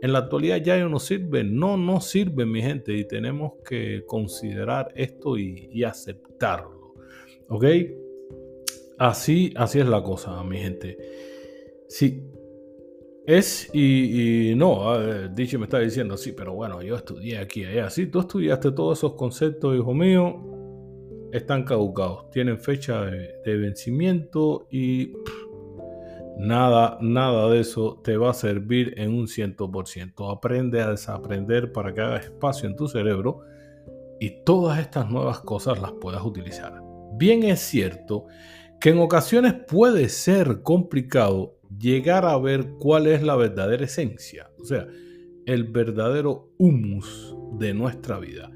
en 0.00 0.12
la 0.12 0.20
actualidad 0.20 0.58
ya 0.58 0.78
no 0.88 1.00
sirven, 1.00 1.56
no 1.56 1.76
no 1.76 2.00
sirven 2.00 2.52
mi 2.52 2.62
gente 2.62 2.96
y 2.96 3.04
tenemos 3.08 3.54
que 3.68 4.04
considerar 4.06 4.92
esto 4.94 5.36
y, 5.36 5.68
y 5.72 5.82
aceptarlo. 5.82 6.94
¿Ok? 7.48 7.64
Así, 8.98 9.52
así 9.56 9.78
es 9.78 9.86
la 9.86 10.02
cosa, 10.02 10.42
mi 10.42 10.58
gente. 10.58 10.98
Sí. 11.88 12.24
Es 13.26 13.68
y, 13.74 14.54
no, 14.56 15.28
dicho 15.28 15.58
me 15.58 15.66
está 15.66 15.78
diciendo, 15.80 16.16
sí, 16.16 16.32
pero 16.32 16.54
bueno, 16.54 16.80
yo 16.80 16.96
estudié 16.96 17.38
aquí 17.38 17.60
y 17.60 17.66
allá. 17.66 17.90
Sí, 17.90 18.06
tú 18.06 18.20
estudiaste 18.20 18.72
todos 18.72 18.98
esos 18.98 19.14
conceptos, 19.14 19.76
hijo 19.76 19.92
mío, 19.92 20.42
están 21.32 21.64
caducados, 21.64 22.30
tienen 22.30 22.58
fecha 22.58 23.02
de, 23.02 23.56
vencimiento 23.56 24.66
y 24.70 25.12
nada, 26.38 26.96
nada 27.02 27.50
de 27.50 27.60
eso 27.60 28.00
te 28.02 28.16
va 28.16 28.30
a 28.30 28.34
servir 28.34 28.94
en 28.96 29.10
un 29.10 29.26
100%. 29.26 30.34
Aprende 30.34 30.80
a 30.80 30.92
desaprender 30.92 31.70
para 31.70 31.92
que 31.92 32.00
haga 32.00 32.16
espacio 32.16 32.66
en 32.66 32.76
tu 32.76 32.88
cerebro 32.88 33.42
y 34.20 34.42
todas 34.44 34.78
estas 34.78 35.10
nuevas 35.10 35.40
cosas 35.40 35.80
las 35.82 35.92
puedas 35.92 36.24
utilizar. 36.24 36.80
Bien 37.18 37.42
es 37.42 37.60
cierto 37.60 38.24
que 38.80 38.90
en 38.90 38.98
ocasiones 38.98 39.54
puede 39.66 40.08
ser 40.08 40.62
complicado 40.62 41.58
llegar 41.78 42.24
a 42.24 42.38
ver 42.38 42.70
cuál 42.78 43.06
es 43.06 43.22
la 43.22 43.36
verdadera 43.36 43.84
esencia, 43.84 44.50
o 44.58 44.64
sea, 44.64 44.86
el 45.46 45.64
verdadero 45.64 46.52
humus 46.58 47.34
de 47.58 47.74
nuestra 47.74 48.18
vida. 48.18 48.50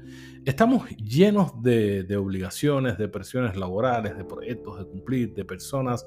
Estamos 0.45 0.89
llenos 0.97 1.61
de, 1.61 2.05
obligaciones, 2.17 2.97
de 2.97 3.07
presiones 3.07 3.55
laborales, 3.55 4.17
de 4.17 4.25
proyectos 4.25 4.77
de 4.77 4.85
cumplir, 4.85 5.33
de 5.33 5.45
personas 5.45 6.05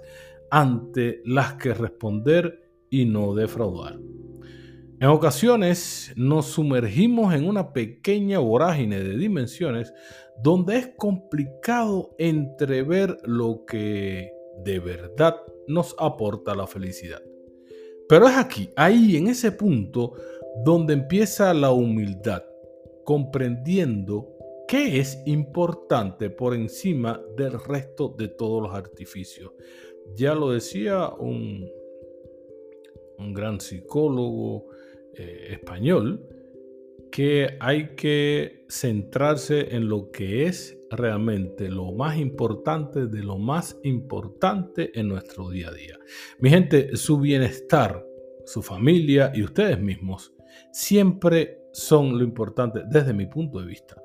ante 0.51 1.23
las 1.25 1.55
que 1.55 1.75
responder 1.75 2.71
y 2.91 3.07
no 3.07 3.35
defraudar. 3.35 3.99
En 4.99 5.09
ocasiones 5.09 6.13
nos 6.17 6.47
sumergimos 6.47 7.35
en 7.35 7.49
una 7.49 7.73
pequeña 7.73 8.39
vorágine 8.39 9.03
de 9.03 9.17
dimensiones 9.17 9.93
donde 10.43 10.77
es 10.77 10.89
complicado 10.97 12.15
entrever 12.19 13.19
lo 13.25 13.65
que 13.67 14.33
de 14.65 14.81
verdad 14.81 15.37
nos 15.67 15.95
aporta 15.99 16.55
la 16.55 16.67
felicidad. 16.67 17.23
Pero 18.09 18.29
es 18.29 18.37
aquí, 18.37 18.71
ahí, 18.77 19.17
en 19.17 19.29
ese 19.29 19.53
punto, 19.53 20.15
donde 20.65 20.95
empieza 20.95 21.53
la 21.53 21.73
humildad, 21.73 22.45
comprendiendo 23.05 24.37
qué 24.69 24.99
es 25.01 25.23
importante 25.27 26.31
por 26.31 26.55
encima 26.55 27.21
del 27.37 27.61
resto 27.61 28.15
de 28.17 28.29
todos 28.29 28.63
los 28.63 28.75
artificios. 28.75 29.53
Ya 30.15 30.35
lo 30.35 30.51
decía 30.53 31.09
un, 31.09 31.69
gran 33.33 33.61
psicólogo 33.61 34.69
eh, 35.15 35.49
español, 35.51 36.29
que 37.11 37.57
hay 37.61 37.95
que 37.97 38.65
centrarse 38.69 39.75
en 39.75 39.89
lo 39.89 40.11
que 40.11 40.47
es 40.47 40.79
realmente 40.91 41.69
lo 41.69 41.93
más 41.93 42.19
importante 42.19 43.07
de 43.07 43.23
lo 43.23 43.39
más 43.39 43.79
importante 43.83 44.99
en 44.99 45.09
nuestro 45.09 45.51
día 45.51 45.69
a 45.69 45.73
día. 45.73 45.99
Mi 46.39 46.51
gente, 46.51 46.97
su 46.97 47.19
bienestar, 47.19 48.05
su 48.45 48.63
familia 48.63 49.33
y 49.35 49.43
ustedes 49.43 49.81
mismos 49.81 50.33
siempre 50.73 51.61
son 51.73 52.19
lo 52.19 52.25
importante 52.25 52.83
desde 52.89 53.13
mi 53.13 53.27
punto 53.27 53.61
de 53.61 53.67
vista. 53.67 53.97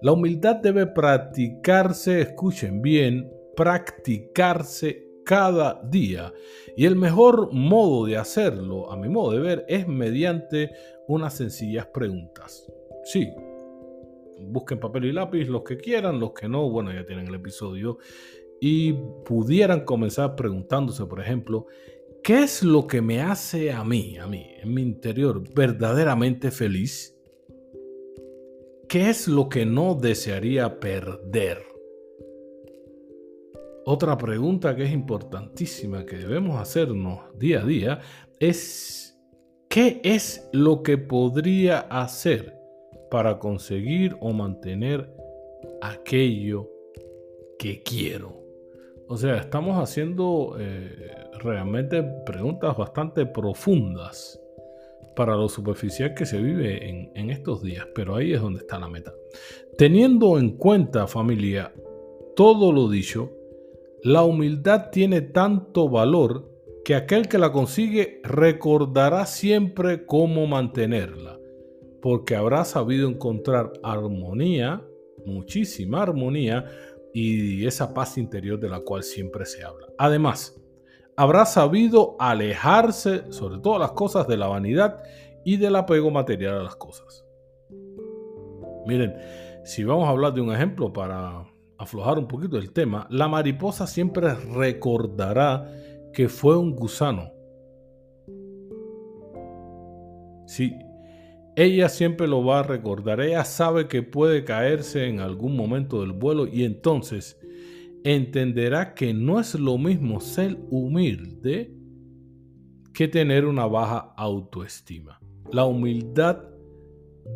La 0.00 0.12
humildad 0.12 0.56
debe 0.56 0.86
practicarse, 0.86 2.20
escuchen 2.20 2.80
bien, 2.80 3.30
practicarse 3.56 5.08
cada 5.24 5.80
día. 5.84 6.32
Y 6.76 6.86
el 6.86 6.96
mejor 6.96 7.52
modo 7.52 8.06
de 8.06 8.16
hacerlo, 8.16 8.90
a 8.90 8.96
mi 8.96 9.08
modo 9.08 9.32
de 9.32 9.40
ver, 9.40 9.64
es 9.68 9.86
mediante 9.86 10.70
unas 11.08 11.34
sencillas 11.34 11.86
preguntas. 11.86 12.70
Sí, 13.04 13.28
busquen 14.40 14.78
papel 14.78 15.06
y 15.06 15.12
lápiz 15.12 15.46
los 15.46 15.62
que 15.62 15.78
quieran, 15.78 16.20
los 16.20 16.32
que 16.32 16.48
no, 16.48 16.70
bueno, 16.70 16.92
ya 16.92 17.04
tienen 17.04 17.26
el 17.26 17.34
episodio. 17.34 17.98
Y 18.60 18.92
pudieran 19.24 19.84
comenzar 19.84 20.36
preguntándose, 20.36 21.06
por 21.06 21.20
ejemplo, 21.20 21.66
¿qué 22.22 22.42
es 22.42 22.62
lo 22.62 22.86
que 22.86 23.00
me 23.00 23.22
hace 23.22 23.72
a 23.72 23.84
mí, 23.84 24.18
a 24.18 24.26
mí, 24.26 24.46
en 24.60 24.74
mi 24.74 24.82
interior, 24.82 25.42
verdaderamente 25.54 26.50
feliz? 26.50 27.16
¿Qué 28.88 29.10
es 29.10 29.28
lo 29.28 29.48
que 29.48 29.64
no 29.64 29.94
desearía 29.94 30.80
perder? 30.80 31.58
Otra 33.84 34.18
pregunta 34.18 34.76
que 34.76 34.84
es 34.84 34.92
importantísima 34.92 36.04
que 36.04 36.16
debemos 36.16 36.60
hacernos 36.60 37.20
día 37.38 37.62
a 37.62 37.64
día 37.64 38.00
es 38.38 39.07
¿qué 39.68 40.00
es 40.02 40.48
lo 40.52 40.82
que 40.82 40.98
podría 40.98 41.80
hacer 41.80 42.58
para 43.10 43.38
conseguir 43.38 44.16
o 44.20 44.32
mantener 44.32 45.14
aquello 45.80 46.68
que 47.58 47.82
quiero? 47.82 48.38
O 49.08 49.16
sea, 49.16 49.36
estamos 49.36 49.76
haciendo 49.76 50.56
eh, 50.58 51.14
realmente 51.40 52.02
preguntas 52.26 52.76
bastante 52.76 53.24
profundas 53.26 54.40
para 55.16 55.34
lo 55.34 55.48
superficial 55.48 56.14
que 56.14 56.26
se 56.26 56.40
vive 56.40 56.88
en, 56.88 57.10
en 57.14 57.30
estos 57.30 57.62
días, 57.62 57.86
pero 57.94 58.14
ahí 58.14 58.32
es 58.32 58.40
donde 58.40 58.60
está 58.60 58.78
la 58.78 58.88
meta. 58.88 59.12
Teniendo 59.76 60.38
en 60.38 60.56
cuenta, 60.56 61.06
familia, 61.06 61.72
todo 62.36 62.70
lo 62.70 62.88
dicho, 62.88 63.32
la 64.02 64.22
humildad 64.22 64.90
tiene 64.90 65.22
tanto 65.22 65.88
valor 65.88 66.47
que 66.88 66.94
aquel 66.94 67.28
que 67.28 67.36
la 67.36 67.52
consigue 67.52 68.18
recordará 68.24 69.26
siempre 69.26 70.06
cómo 70.06 70.46
mantenerla, 70.46 71.38
porque 72.00 72.34
habrá 72.34 72.64
sabido 72.64 73.10
encontrar 73.10 73.74
armonía, 73.82 74.82
muchísima 75.26 76.00
armonía, 76.00 76.64
y 77.12 77.66
esa 77.66 77.92
paz 77.92 78.16
interior 78.16 78.58
de 78.58 78.70
la 78.70 78.80
cual 78.80 79.02
siempre 79.02 79.44
se 79.44 79.62
habla. 79.62 79.88
Además, 79.98 80.58
habrá 81.14 81.44
sabido 81.44 82.16
alejarse 82.18 83.30
sobre 83.32 83.60
todas 83.60 83.80
las 83.80 83.92
cosas 83.92 84.26
de 84.26 84.38
la 84.38 84.46
vanidad 84.46 85.02
y 85.44 85.58
del 85.58 85.76
apego 85.76 86.10
material 86.10 86.54
a 86.54 86.62
las 86.62 86.76
cosas. 86.76 87.22
Miren, 88.86 89.14
si 89.62 89.84
vamos 89.84 90.06
a 90.06 90.12
hablar 90.12 90.32
de 90.32 90.40
un 90.40 90.54
ejemplo 90.54 90.90
para 90.90 91.44
aflojar 91.76 92.18
un 92.18 92.28
poquito 92.28 92.56
el 92.56 92.72
tema, 92.72 93.06
la 93.10 93.28
mariposa 93.28 93.86
siempre 93.86 94.32
recordará 94.32 95.70
que 96.18 96.28
fue 96.28 96.58
un 96.58 96.74
gusano. 96.74 97.30
Sí, 100.48 100.74
ella 101.54 101.88
siempre 101.88 102.26
lo 102.26 102.44
va 102.44 102.58
a 102.58 102.62
recordar. 102.64 103.20
Ella 103.20 103.44
sabe 103.44 103.86
que 103.86 104.02
puede 104.02 104.42
caerse 104.42 105.06
en 105.06 105.20
algún 105.20 105.54
momento 105.54 106.00
del 106.00 106.10
vuelo 106.10 106.48
y 106.48 106.64
entonces 106.64 107.38
entenderá 108.02 108.94
que 108.94 109.14
no 109.14 109.38
es 109.38 109.54
lo 109.54 109.78
mismo 109.78 110.20
ser 110.20 110.58
humilde 110.70 111.72
que 112.92 113.06
tener 113.06 113.44
una 113.44 113.66
baja 113.66 114.12
autoestima. 114.16 115.20
La 115.52 115.66
humildad 115.66 116.42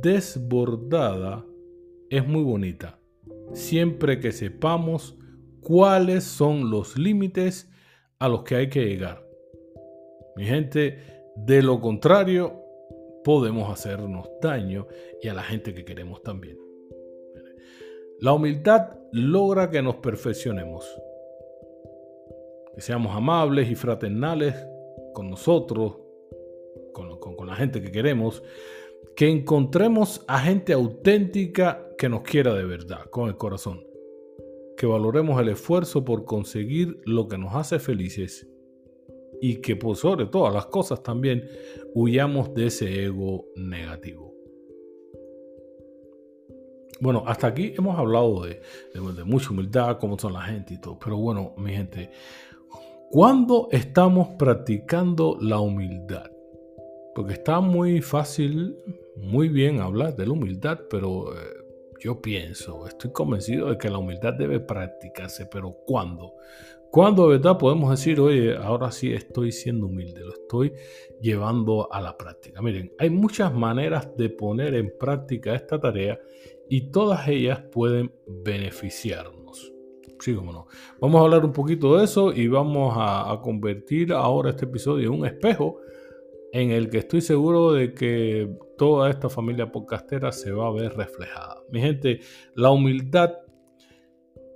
desbordada 0.02 1.46
es 2.10 2.26
muy 2.26 2.42
bonita 2.42 2.98
siempre 3.52 4.18
que 4.18 4.32
sepamos 4.32 5.16
cuáles 5.60 6.24
son 6.24 6.68
los 6.68 6.98
límites 6.98 7.71
a 8.22 8.28
los 8.28 8.44
que 8.44 8.54
hay 8.54 8.68
que 8.68 8.84
llegar. 8.86 9.20
Mi 10.36 10.44
gente, 10.44 10.96
de 11.34 11.60
lo 11.60 11.80
contrario, 11.80 12.54
podemos 13.24 13.68
hacernos 13.68 14.30
daño 14.40 14.86
y 15.20 15.26
a 15.26 15.34
la 15.34 15.42
gente 15.42 15.74
que 15.74 15.84
queremos 15.84 16.22
también. 16.22 16.56
La 18.20 18.32
humildad 18.32 18.96
logra 19.10 19.70
que 19.70 19.82
nos 19.82 19.96
perfeccionemos, 19.96 20.88
que 22.76 22.80
seamos 22.80 23.12
amables 23.16 23.68
y 23.68 23.74
fraternales 23.74 24.54
con 25.14 25.28
nosotros, 25.28 25.98
con, 26.92 27.18
con 27.18 27.46
la 27.48 27.56
gente 27.56 27.82
que 27.82 27.90
queremos, 27.90 28.40
que 29.16 29.28
encontremos 29.28 30.24
a 30.28 30.38
gente 30.38 30.72
auténtica 30.72 31.88
que 31.98 32.08
nos 32.08 32.22
quiera 32.22 32.54
de 32.54 32.66
verdad, 32.66 33.00
con 33.10 33.28
el 33.28 33.36
corazón. 33.36 33.91
Que 34.82 34.86
valoremos 34.88 35.40
el 35.40 35.48
esfuerzo 35.50 36.04
por 36.04 36.24
conseguir 36.24 37.00
lo 37.04 37.28
que 37.28 37.38
nos 37.38 37.54
hace 37.54 37.78
felices 37.78 38.48
y 39.40 39.60
que 39.60 39.76
por 39.76 39.94
sobre 39.94 40.26
todas 40.26 40.52
las 40.52 40.66
cosas 40.66 41.04
también 41.04 41.48
huyamos 41.94 42.52
de 42.52 42.66
ese 42.66 43.04
ego 43.04 43.46
negativo. 43.54 44.34
Bueno, 47.00 47.22
hasta 47.28 47.46
aquí 47.46 47.72
hemos 47.78 47.96
hablado 47.96 48.42
de, 48.42 48.60
de, 48.92 49.22
mucha 49.22 49.50
humildad, 49.50 49.98
cómo 50.00 50.18
son 50.18 50.32
la 50.32 50.42
gente 50.42 50.74
y 50.74 50.80
todo. 50.80 50.98
Pero 50.98 51.16
bueno, 51.16 51.54
mi 51.58 51.74
gente, 51.74 52.10
¿cuándo 53.12 53.68
estamos 53.70 54.30
practicando 54.36 55.38
la 55.40 55.60
humildad? 55.60 56.28
Porque 57.14 57.34
está 57.34 57.60
muy 57.60 58.02
fácil, 58.02 58.76
muy 59.14 59.48
bien 59.48 59.80
hablar 59.80 60.16
de 60.16 60.26
la 60.26 60.32
humildad, 60.32 60.80
pero 60.90 61.32
eh, 61.36 61.61
yo 62.02 62.20
pienso, 62.20 62.86
estoy 62.86 63.12
convencido 63.12 63.70
de 63.70 63.78
que 63.78 63.88
la 63.88 63.98
humildad 63.98 64.34
debe 64.34 64.58
practicarse, 64.58 65.46
pero 65.46 65.70
¿cuándo? 65.86 66.34
¿Cuándo 66.90 67.28
de 67.28 67.38
verdad 67.38 67.58
podemos 67.58 67.90
decir, 67.90 68.20
oye, 68.20 68.56
ahora 68.56 68.90
sí 68.90 69.12
estoy 69.12 69.52
siendo 69.52 69.86
humilde, 69.86 70.20
lo 70.20 70.32
estoy 70.32 70.72
llevando 71.20 71.90
a 71.92 72.00
la 72.02 72.18
práctica? 72.18 72.60
Miren, 72.60 72.92
hay 72.98 73.08
muchas 73.08 73.54
maneras 73.54 74.14
de 74.16 74.28
poner 74.28 74.74
en 74.74 74.92
práctica 74.98 75.54
esta 75.54 75.80
tarea 75.80 76.18
y 76.68 76.90
todas 76.90 77.26
ellas 77.28 77.62
pueden 77.72 78.12
beneficiarnos. 78.26 79.72
Sí, 80.18 80.34
como 80.34 80.52
no. 80.52 80.66
Vamos 81.00 81.20
a 81.20 81.24
hablar 81.24 81.44
un 81.44 81.52
poquito 81.52 81.96
de 81.96 82.04
eso 82.04 82.32
y 82.32 82.46
vamos 82.46 82.94
a, 82.96 83.40
convertir 83.42 84.12
ahora 84.12 84.50
este 84.50 84.66
episodio 84.66 85.08
en 85.08 85.20
un 85.20 85.26
espejo 85.26 85.80
en 86.52 86.70
el 86.72 86.90
que 86.90 86.98
estoy 86.98 87.22
seguro 87.22 87.72
de 87.72 87.94
que 87.94 88.54
toda 88.82 89.10
esta 89.10 89.28
familia 89.28 89.70
podcastera 89.70 90.32
se 90.32 90.50
va 90.50 90.66
a 90.66 90.72
ver 90.72 90.96
reflejada. 90.96 91.54
Mi 91.70 91.80
gente, 91.80 92.18
la 92.56 92.70
humildad 92.70 93.32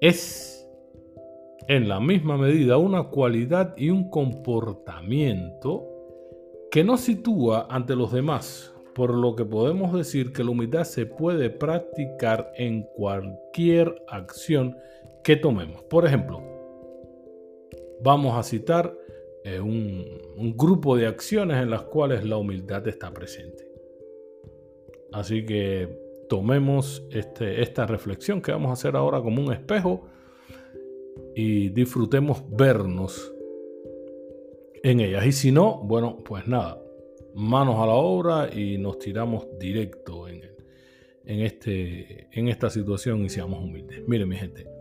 es 0.01 0.69
en 1.69 1.89
la 1.89 2.01
misma 2.01 2.37
medida 2.37 2.77
una 2.77 3.05
cualidad 3.05 3.77
y 3.77 3.91
un 3.91 4.11
comportamiento 4.11 5.87
que 6.73 6.83
nos 6.83 7.03
sitúa 7.03 7.69
ante 7.71 7.95
los 7.95 8.11
demás 8.11 8.75
por 8.97 9.15
lo 9.15 9.37
que 9.37 9.45
podemos 9.45 9.93
decir 9.93 10.33
que 10.33 10.43
la 10.43 10.51
humildad 10.51 10.83
se 10.83 11.07
puede 11.07 11.49
practicar 11.49 12.51
en 12.57 12.83
cualquier 12.97 14.03
acción 14.09 14.77
que 15.23 15.37
tomemos. 15.37 15.85
Por 15.85 16.05
ejemplo, 16.05 16.43
vamos 18.03 18.37
a 18.37 18.43
citar 18.43 18.93
eh, 19.45 19.61
un, 19.61 20.57
grupo 20.57 20.97
de 20.97 21.07
acciones 21.07 21.62
en 21.62 21.71
las 21.71 21.83
cuales 21.83 22.25
la 22.25 22.39
humildad 22.39 22.89
está 22.89 23.12
presente. 23.12 23.66
Así 25.12 25.45
que 25.47 25.88
tomemos 26.29 27.07
este, 27.11 27.62
esta 27.62 27.87
reflexión 27.87 28.42
que 28.42 28.53
vamos 28.53 28.71
a 28.71 28.73
hacer 28.75 28.97
ahora 28.97 29.21
como 29.21 29.42
un 29.42 29.53
espejo 29.53 30.07
y 31.35 31.69
disfrutemos 31.71 32.42
vernos 32.51 33.33
en 34.83 35.01
ellas. 35.01 35.27
Y 35.27 35.33
si 35.33 35.53
no, 35.53 35.79
bueno, 35.83 36.19
pues 36.25 36.47
nada, 36.47 36.81
manos 37.35 37.77
a 37.77 37.87
la 37.87 37.95
obra 37.95 38.49
y 38.53 38.79
nos 38.79 38.99
tiramos 38.99 39.47
directo 39.59 40.29
en, 40.29 40.42
en, 41.25 41.40
este, 41.40 42.29
en 42.33 42.49
esta 42.49 42.71
situación 42.71 43.25
y 43.25 43.29
seamos 43.29 43.62
humildes. 43.62 44.07
Miren 44.07 44.29
mi 44.29 44.37
gente. 44.37 44.76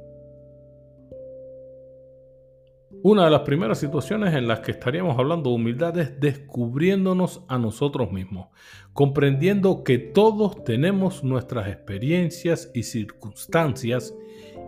Una 3.07 3.25
de 3.25 3.29
las 3.29 3.41
primeras 3.41 3.77
situaciones 3.77 4.33
en 4.33 4.47
las 4.47 4.61
que 4.61 4.71
estaríamos 4.71 5.19
hablando 5.19 5.51
de 5.51 5.57
humildad 5.57 5.95
es 5.99 6.19
descubriéndonos 6.19 7.43
a 7.47 7.59
nosotros 7.59 8.11
mismos, 8.11 8.47
comprendiendo 8.93 9.83
que 9.83 9.99
todos 9.99 10.63
tenemos 10.63 11.23
nuestras 11.23 11.67
experiencias 11.67 12.71
y 12.73 12.81
circunstancias 12.81 14.15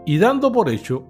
y 0.06 0.19
dando 0.19 0.52
por 0.52 0.69
hecho 0.69 1.08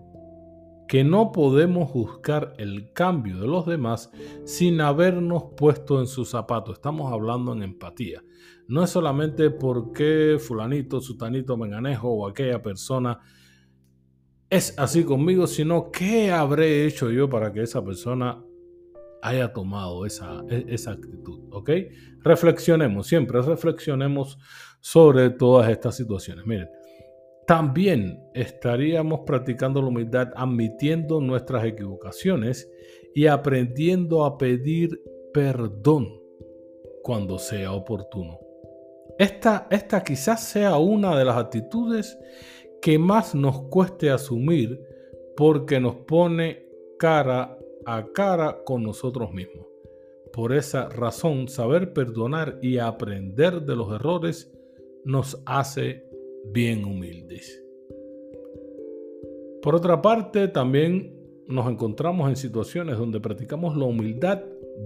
que 0.87 1.03
no 1.03 1.33
podemos 1.33 1.91
buscar 1.91 2.53
el 2.59 2.93
cambio 2.93 3.41
de 3.41 3.47
los 3.47 3.65
demás 3.65 4.09
sin 4.45 4.79
habernos 4.79 5.47
puesto 5.57 5.99
en 5.99 6.07
sus 6.07 6.29
zapatos. 6.29 6.75
Estamos 6.75 7.11
hablando 7.11 7.51
en 7.51 7.61
empatía. 7.61 8.23
No 8.69 8.85
es 8.85 8.89
solamente 8.89 9.49
porque 9.49 10.37
fulanito, 10.39 11.01
sutanito, 11.01 11.57
menganejo 11.57 12.07
o 12.07 12.25
aquella 12.25 12.61
persona 12.61 13.19
es 14.49 14.73
así 14.77 15.03
conmigo, 15.03 15.47
sino 15.47 15.91
qué 15.91 16.31
habré 16.31 16.85
hecho 16.85 17.11
yo 17.11 17.29
para 17.29 17.51
que 17.51 17.61
esa 17.61 17.83
persona 17.83 18.43
haya 19.21 19.51
tomado 19.51 20.05
esa, 20.05 20.43
e, 20.49 20.65
esa 20.69 20.91
actitud. 20.91 21.41
¿Ok? 21.51 21.69
Reflexionemos, 22.23 23.07
siempre 23.07 23.41
reflexionemos 23.41 24.37
sobre 24.79 25.29
todas 25.31 25.69
estas 25.69 25.95
situaciones. 25.95 26.45
Miren, 26.45 26.69
también 27.45 28.21
estaríamos 28.33 29.21
practicando 29.25 29.81
la 29.81 29.87
humildad 29.87 30.29
admitiendo 30.35 31.21
nuestras 31.21 31.65
equivocaciones 31.65 32.69
y 33.15 33.27
aprendiendo 33.27 34.25
a 34.25 34.37
pedir 34.37 35.01
perdón 35.33 36.07
cuando 37.03 37.39
sea 37.39 37.71
oportuno. 37.71 38.39
Esta, 39.17 39.67
esta 39.71 40.03
quizás 40.03 40.43
sea 40.43 40.77
una 40.77 41.17
de 41.17 41.25
las 41.25 41.37
actitudes 41.37 42.19
que 42.87 42.97
más 42.97 43.35
nos 43.35 43.63
cueste 43.63 44.09
asumir 44.09 44.81
porque 45.35 45.77
nos 45.77 45.93
pone 45.93 46.69
cara 46.97 47.59
a 47.85 48.13
cara 48.13 48.63
con 48.63 48.81
nosotros 48.81 49.33
mismos. 49.33 49.67
Por 50.31 50.53
esa 50.53 50.87
razón, 50.87 51.49
saber 51.49 51.91
perdonar 51.91 52.59
y 52.61 52.77
aprender 52.77 53.63
de 53.63 53.75
los 53.75 53.91
errores 53.91 54.49
nos 55.03 55.43
hace 55.45 56.05
bien 56.53 56.85
humildes. 56.85 57.61
Por 59.61 59.75
otra 59.75 60.01
parte, 60.01 60.47
también 60.47 61.13
nos 61.45 61.69
encontramos 61.69 62.29
en 62.29 62.37
situaciones 62.37 62.97
donde 62.97 63.19
practicamos 63.19 63.75
la 63.75 63.83
humildad 63.83 64.43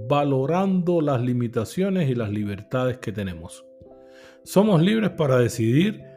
valorando 0.09 1.01
las 1.01 1.21
limitaciones 1.21 2.09
y 2.09 2.15
las 2.15 2.31
libertades 2.31 2.97
que 2.97 3.11
tenemos. 3.11 3.63
Somos 4.43 4.81
libres 4.81 5.11
para 5.11 5.37
decidir, 5.37 6.10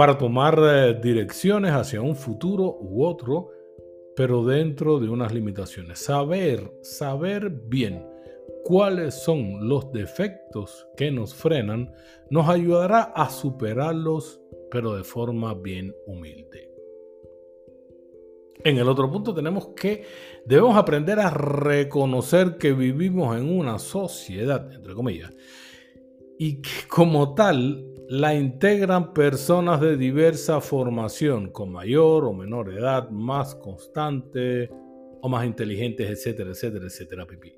para 0.00 0.16
tomar 0.16 0.58
eh, 0.62 0.94
direcciones 0.94 1.72
hacia 1.72 2.00
un 2.00 2.16
futuro 2.16 2.78
u 2.80 3.04
otro, 3.04 3.50
pero 4.16 4.42
dentro 4.42 4.98
de 4.98 5.10
unas 5.10 5.30
limitaciones. 5.34 5.98
Saber, 5.98 6.72
saber 6.80 7.50
bien 7.50 8.06
cuáles 8.64 9.22
son 9.22 9.68
los 9.68 9.92
defectos 9.92 10.86
que 10.96 11.10
nos 11.10 11.34
frenan 11.34 11.92
nos 12.30 12.48
ayudará 12.48 13.12
a 13.14 13.28
superarlos 13.28 14.40
pero 14.70 14.96
de 14.96 15.04
forma 15.04 15.52
bien 15.52 15.94
humilde. 16.06 16.72
En 18.64 18.78
el 18.78 18.88
otro 18.88 19.10
punto 19.12 19.34
tenemos 19.34 19.68
que 19.76 20.06
debemos 20.46 20.78
aprender 20.78 21.20
a 21.20 21.28
reconocer 21.28 22.56
que 22.56 22.72
vivimos 22.72 23.36
en 23.36 23.50
una 23.50 23.78
sociedad, 23.78 24.72
entre 24.72 24.94
comillas, 24.94 25.30
y 26.38 26.62
que 26.62 26.88
como 26.88 27.34
tal 27.34 27.89
la 28.10 28.34
integran 28.34 29.14
personas 29.14 29.80
de 29.80 29.96
diversa 29.96 30.60
formación, 30.60 31.52
con 31.52 31.70
mayor 31.70 32.24
o 32.24 32.32
menor 32.32 32.74
edad, 32.74 33.08
más 33.10 33.54
constante 33.54 34.68
o 35.22 35.28
más 35.28 35.46
inteligentes, 35.46 36.10
etcétera, 36.10 36.50
etcétera, 36.50 36.86
etcétera, 36.86 37.24
pipí. 37.24 37.54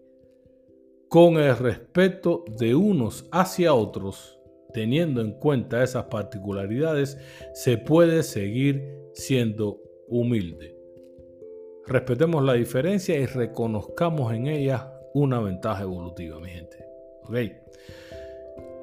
Con 1.08 1.38
el 1.38 1.56
respeto 1.56 2.44
de 2.58 2.74
unos 2.74 3.26
hacia 3.32 3.72
otros, 3.72 4.38
teniendo 4.74 5.22
en 5.22 5.38
cuenta 5.38 5.82
esas 5.82 6.04
particularidades, 6.04 7.16
se 7.54 7.78
puede 7.78 8.22
seguir 8.22 8.86
siendo 9.14 9.80
humilde. 10.06 10.76
Respetemos 11.86 12.44
la 12.44 12.52
diferencia 12.52 13.18
y 13.18 13.24
reconozcamos 13.24 14.34
en 14.34 14.48
ella 14.48 14.92
una 15.14 15.40
ventaja 15.40 15.84
evolutiva, 15.84 16.38
mi 16.40 16.50
gente. 16.50 16.84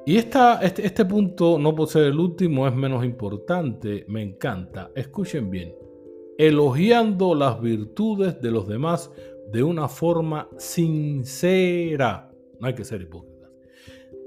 Y 0.06 0.16
esta, 0.16 0.60
este, 0.62 0.86
este 0.86 1.04
punto, 1.04 1.58
no 1.58 1.74
por 1.74 1.88
ser 1.88 2.04
el 2.04 2.18
último, 2.18 2.66
es 2.66 2.74
menos 2.74 3.04
importante, 3.04 4.04
me 4.08 4.22
encanta. 4.22 4.90
Escuchen 4.94 5.50
bien. 5.50 5.74
Elogiando 6.38 7.34
las 7.34 7.60
virtudes 7.60 8.40
de 8.40 8.50
los 8.50 8.66
demás 8.66 9.12
de 9.52 9.62
una 9.62 9.88
forma 9.88 10.48
sincera. 10.56 12.32
No 12.58 12.66
hay 12.66 12.74
que 12.74 12.84
ser 12.84 13.02
hipócrita. 13.02 13.48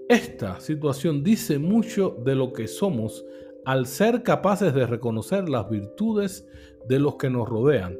Esta 0.08 0.60
situación 0.60 1.24
dice 1.24 1.58
mucho 1.58 2.18
de 2.24 2.36
lo 2.36 2.54
que 2.54 2.68
somos 2.68 3.26
al 3.66 3.88
ser 3.88 4.22
capaces 4.22 4.74
de 4.74 4.86
reconocer 4.86 5.50
las 5.50 5.70
virtudes 5.70 6.48
de 6.88 7.00
los 7.00 7.16
que 7.16 7.30
nos 7.30 7.48
rodean, 7.48 7.98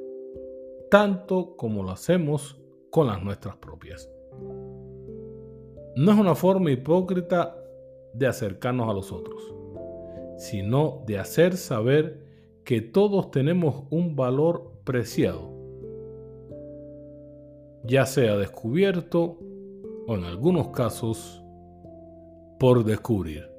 tanto 0.92 1.56
como 1.56 1.82
lo 1.82 1.92
hacemos 1.92 2.60
con 2.92 3.08
las 3.08 3.24
nuestras 3.24 3.56
propias. 3.58 4.10
No 5.96 6.12
es 6.12 6.18
una 6.18 6.36
forma 6.36 6.72
hipócrita 6.72 7.63
de 8.14 8.28
acercarnos 8.28 8.90
a 8.90 8.94
los 8.94 9.12
otros, 9.12 9.54
sino 10.38 11.04
de 11.06 11.20
hacer 11.20 11.58
saber 11.58 12.24
que 12.64 12.82
todos 12.82 13.32
tenemos 13.32 13.84
un 13.90 14.16
valor 14.16 14.72
preciado, 14.84 15.50
ya 17.84 18.06
sea 18.06 18.38
descubierto 18.38 19.38
o 20.08 20.16
en 20.16 20.24
algunos 20.24 20.70
casos 20.70 21.44
por 22.60 22.84
descubrir. 22.84 23.53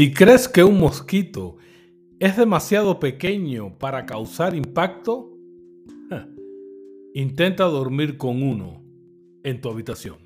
Si 0.00 0.14
crees 0.14 0.48
que 0.48 0.64
un 0.64 0.80
mosquito 0.80 1.58
es 2.20 2.34
demasiado 2.34 2.98
pequeño 2.98 3.76
para 3.76 4.06
causar 4.06 4.54
impacto, 4.54 5.30
intenta 7.12 7.64
dormir 7.64 8.16
con 8.16 8.42
uno 8.42 8.82
en 9.44 9.60
tu 9.60 9.68
habitación. 9.68 10.16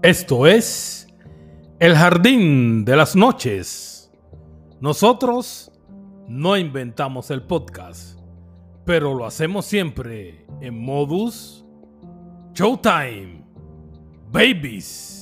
Esto 0.00 0.46
es 0.46 0.99
el 1.80 1.96
jardín 1.96 2.84
de 2.84 2.94
las 2.94 3.16
noches. 3.16 4.12
Nosotros 4.80 5.72
no 6.28 6.58
inventamos 6.58 7.30
el 7.30 7.42
podcast, 7.42 8.20
pero 8.84 9.14
lo 9.14 9.24
hacemos 9.24 9.64
siempre 9.64 10.46
en 10.60 10.78
modus 10.78 11.64
Showtime. 12.52 13.42
Babies. 14.30 15.19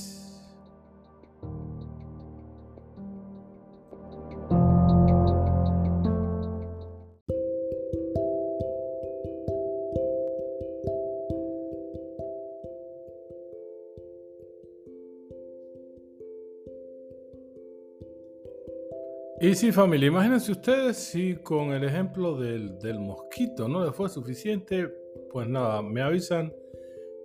Y 19.41 19.55
sí, 19.55 19.71
familia, 19.71 20.07
imagínense 20.07 20.51
ustedes 20.51 20.97
si 20.97 21.35
con 21.37 21.71
el 21.71 21.85
ejemplo 21.85 22.37
del, 22.37 22.99
mosquito 22.99 23.69
no 23.69 23.85
les 23.85 23.95
fue 23.95 24.09
suficiente, 24.09 24.89
pues 25.31 25.47
nada, 25.47 25.81
me 25.81 26.01
avisan, 26.01 26.53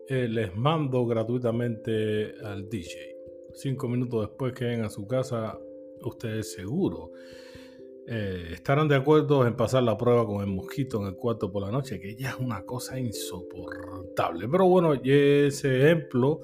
eh, 0.09 0.29
les 0.29 0.55
mando 0.55 1.05
gratuitamente 1.07 2.35
al 2.45 2.69
DJ. 2.69 3.17
Cinco 3.55 3.89
minutos 3.89 4.29
después 4.29 4.53
que 4.53 4.65
lleguen 4.65 4.85
a 4.85 4.91
su 4.91 5.09
casa, 5.09 5.59
ustedes 6.03 6.53
seguro 6.53 7.11
eh, 8.07 8.51
estarán 8.53 8.87
de 8.87 8.97
acuerdo 8.97 9.47
en 9.47 9.57
pasar 9.57 9.83
la 9.83 9.97
prueba 9.97 10.27
con 10.27 10.41
el 10.41 10.47
mosquito 10.47 11.01
en 11.01 11.09
el 11.09 11.17
cuarto 11.17 11.51
por 11.51 11.63
la 11.63 11.71
noche, 11.71 11.99
que 11.99 12.15
ya 12.15 12.31
es 12.31 12.37
una 12.37 12.65
cosa 12.65 12.99
insoportable. 12.99 14.47
Pero 14.49 14.67
bueno, 14.67 14.95
ese 14.95 15.79
ejemplo 15.79 16.43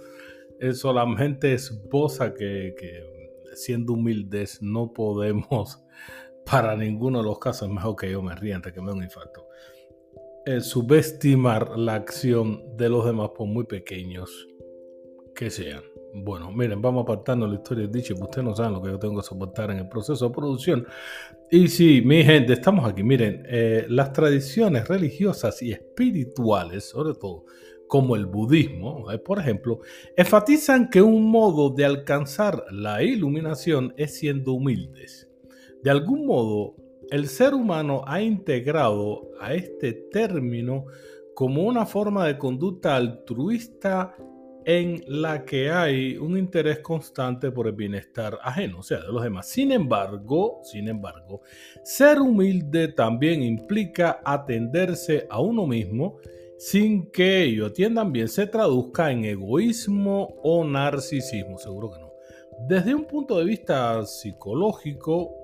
es 0.59 0.79
solamente 0.79 1.53
esposa 1.53 2.33
que, 2.33 2.75
que 2.77 3.20
siendo 3.62 3.94
humildes, 3.94 4.61
no 4.62 4.92
podemos, 4.92 5.85
para 6.46 6.77
ninguno 6.77 7.18
de 7.18 7.25
los 7.25 7.38
casos, 7.38 7.68
mejor 7.68 7.96
que 7.96 8.11
yo 8.11 8.23
me 8.23 8.35
ría 8.35 8.57
antes 8.57 8.73
que 8.73 8.81
me 8.81 8.88
dé 8.88 8.99
un 8.99 9.05
infarto, 9.05 9.46
eh, 10.46 10.61
subestimar 10.61 11.79
la 11.79 11.94
acción 11.94 12.77
de 12.77 12.88
los 12.88 13.05
demás, 13.05 13.31
por 13.37 13.46
muy 13.46 13.64
pequeños 13.64 14.49
que 15.35 15.51
sean. 15.51 15.83
Bueno, 16.12 16.51
miren, 16.51 16.83
vamos 16.83 17.05
apartando 17.05 17.46
la 17.46 17.55
historia 17.55 17.87
de 17.87 17.92
dicho, 17.92 18.14
ustedes 18.14 18.44
no 18.44 18.57
saben 18.57 18.73
lo 18.73 18.83
que 18.83 18.90
yo 18.90 18.99
tengo 18.99 19.20
que 19.20 19.27
soportar 19.27 19.70
en 19.70 19.79
el 19.79 19.88
proceso 19.88 20.29
de 20.29 20.35
producción. 20.35 20.87
Y 21.51 21.68
sí, 21.68 22.03
mi 22.05 22.25
gente, 22.25 22.55
estamos 22.55 22.85
aquí. 22.90 23.03
Miren, 23.03 23.44
eh, 23.49 23.87
las 23.88 24.12
tradiciones 24.12 24.88
religiosas 24.88 25.62
y 25.62 25.73
espirituales, 25.73 26.88
sobre 26.88 27.14
todo, 27.14 27.44
como 27.90 28.14
el 28.14 28.26
budismo, 28.26 29.11
eh, 29.11 29.18
por 29.18 29.40
ejemplo, 29.40 29.81
enfatizan 30.16 30.88
que 30.88 31.03
un 31.03 31.29
modo 31.29 31.70
de 31.70 31.85
alcanzar 31.85 32.64
la 32.70 33.03
iluminación 33.03 33.92
es 33.96 34.16
siendo 34.16 34.53
humildes. 34.53 35.29
De 35.83 35.90
algún 35.90 36.24
modo, 36.24 36.76
el 37.11 37.26
ser 37.26 37.53
humano 37.53 38.05
ha 38.07 38.22
integrado 38.22 39.33
a 39.40 39.55
este 39.55 39.92
término 39.92 40.85
como 41.35 41.64
una 41.64 41.85
forma 41.85 42.29
de 42.29 42.38
conducta 42.38 42.94
altruista 42.94 44.14
en 44.64 45.03
la 45.09 45.44
que 45.44 45.72
hay 45.72 46.16
un 46.16 46.38
interés 46.38 46.79
constante 46.79 47.50
por 47.50 47.66
el 47.66 47.72
bienestar 47.72 48.38
ajeno, 48.40 48.79
o 48.79 48.83
sea, 48.85 49.00
de 49.00 49.09
los 49.09 49.24
demás. 49.24 49.48
Sin 49.48 49.72
embargo, 49.72 50.61
sin 50.62 50.87
embargo, 50.87 51.42
ser 51.83 52.20
humilde 52.20 52.87
también 52.87 53.42
implica 53.42 54.20
atenderse 54.24 55.26
a 55.29 55.40
uno 55.40 55.66
mismo 55.66 56.18
sin 56.61 57.11
que 57.11 57.44
ello, 57.44 57.73
bien, 58.09 58.29
se 58.29 58.46
traduzca 58.46 59.11
en 59.11 59.25
egoísmo 59.25 60.35
o 60.42 60.62
narcisismo. 60.62 61.57
Seguro 61.57 61.90
que 61.90 61.99
no. 61.99 62.12
Desde 62.68 62.94
un 62.94 63.07
punto 63.07 63.38
de 63.38 63.46
vista 63.46 64.05
psicológico, 64.05 65.35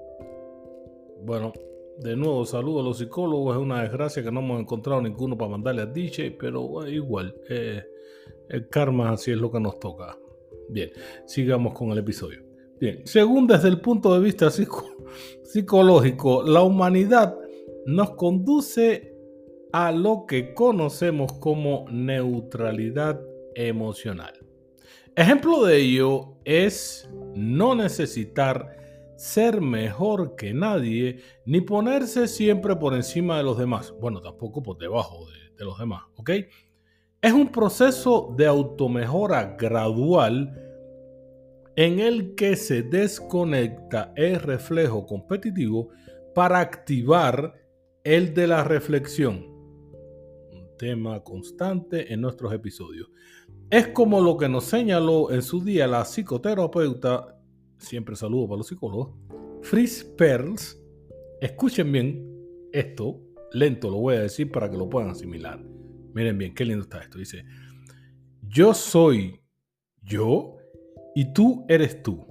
bueno, 1.22 1.54
de 2.00 2.14
nuevo 2.16 2.44
saludo 2.44 2.80
a 2.80 2.82
los 2.82 2.98
psicólogos, 2.98 3.56
es 3.56 3.62
una 3.62 3.80
desgracia 3.80 4.22
que 4.22 4.30
no 4.30 4.40
hemos 4.40 4.60
encontrado 4.60 5.00
ninguno 5.00 5.38
para 5.38 5.52
mandarle 5.52 5.82
a 5.82 5.86
DJ, 5.86 6.32
pero 6.32 6.86
igual, 6.86 7.34
eh, 7.48 7.82
el 8.50 8.68
karma 8.68 9.12
así 9.12 9.30
es 9.30 9.38
lo 9.38 9.50
que 9.50 9.58
nos 9.58 9.80
toca. 9.80 10.18
Bien, 10.68 10.90
sigamos 11.24 11.72
con 11.72 11.92
el 11.92 11.98
episodio. 11.98 12.42
Bien, 12.78 13.00
según 13.06 13.46
desde 13.46 13.68
el 13.68 13.80
punto 13.80 14.12
de 14.12 14.20
vista 14.20 14.50
psicológico, 14.50 16.42
la 16.42 16.60
humanidad 16.60 17.38
nos 17.86 18.10
conduce 18.10 19.15
a 19.78 19.92
lo 19.92 20.24
que 20.24 20.54
conocemos 20.54 21.34
como 21.34 21.84
neutralidad 21.90 23.20
emocional. 23.54 24.32
Ejemplo 25.14 25.66
de 25.66 25.76
ello 25.76 26.38
es 26.46 27.06
no 27.34 27.74
necesitar 27.74 28.74
ser 29.18 29.60
mejor 29.60 30.34
que 30.34 30.54
nadie 30.54 31.18
ni 31.44 31.60
ponerse 31.60 32.26
siempre 32.26 32.74
por 32.76 32.94
encima 32.94 33.36
de 33.36 33.42
los 33.42 33.58
demás. 33.58 33.92
Bueno, 34.00 34.22
tampoco 34.22 34.62
por 34.62 34.78
debajo 34.78 35.26
de, 35.58 35.64
los 35.66 35.78
demás, 35.78 36.04
¿ok? 36.14 36.30
Es 37.20 37.34
un 37.34 37.48
proceso 37.52 38.34
de 38.34 38.46
automejora 38.46 39.56
gradual 39.58 40.58
en 41.76 42.00
el 42.00 42.34
que 42.34 42.56
se 42.56 42.80
desconecta 42.82 44.14
el 44.16 44.36
reflejo 44.36 45.04
competitivo 45.04 45.90
para 46.34 46.60
activar 46.60 47.52
el 48.04 48.32
de 48.32 48.46
la 48.46 48.64
reflexión 48.64 49.54
tema 50.76 51.22
constante 51.22 52.12
en 52.12 52.20
nuestros 52.20 52.52
episodios. 52.52 53.10
Es 53.70 53.88
como 53.88 54.20
lo 54.20 54.36
que 54.36 54.48
nos 54.48 54.64
señaló 54.64 55.30
en 55.30 55.42
su 55.42 55.62
día 55.62 55.86
la 55.86 56.04
psicoterapeuta, 56.04 57.38
siempre 57.78 58.16
saludo 58.16 58.48
para 58.48 58.58
los 58.58 58.66
psicólogos, 58.68 59.14
Fritz 59.62 60.04
Perls. 60.04 60.80
Escuchen 61.40 61.90
bien 61.90 62.36
esto, 62.72 63.20
lento 63.52 63.90
lo 63.90 63.98
voy 63.98 64.16
a 64.16 64.22
decir 64.22 64.50
para 64.50 64.70
que 64.70 64.76
lo 64.76 64.88
puedan 64.88 65.10
asimilar. 65.10 65.62
Miren 66.14 66.38
bien, 66.38 66.54
qué 66.54 66.64
lindo 66.64 66.82
está 66.82 67.00
esto. 67.00 67.18
Dice, 67.18 67.44
yo 68.42 68.72
soy 68.72 69.40
yo 70.02 70.56
y 71.14 71.32
tú 71.32 71.64
eres 71.68 72.02
tú. 72.02 72.26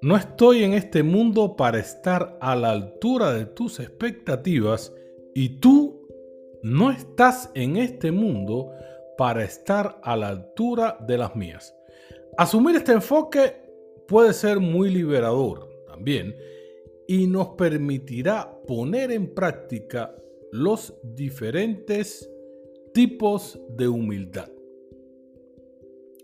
No 0.00 0.16
estoy 0.16 0.62
en 0.62 0.74
este 0.74 1.02
mundo 1.02 1.56
para 1.56 1.78
estar 1.78 2.38
a 2.40 2.54
la 2.54 2.70
altura 2.70 3.32
de 3.32 3.46
tus 3.46 3.80
expectativas 3.80 4.94
y 5.34 5.60
tú 5.60 5.97
no 6.62 6.90
estás 6.90 7.50
en 7.54 7.76
este 7.76 8.10
mundo 8.12 8.72
para 9.16 9.44
estar 9.44 10.00
a 10.02 10.16
la 10.16 10.28
altura 10.28 10.96
de 11.06 11.18
las 11.18 11.34
mías. 11.34 11.74
Asumir 12.36 12.76
este 12.76 12.92
enfoque 12.92 13.56
puede 14.06 14.32
ser 14.32 14.60
muy 14.60 14.90
liberador 14.90 15.68
también 15.86 16.34
y 17.06 17.26
nos 17.26 17.48
permitirá 17.50 18.50
poner 18.66 19.10
en 19.10 19.34
práctica 19.34 20.14
los 20.52 20.94
diferentes 21.02 22.30
tipos 22.94 23.60
de 23.70 23.88
humildad. 23.88 24.48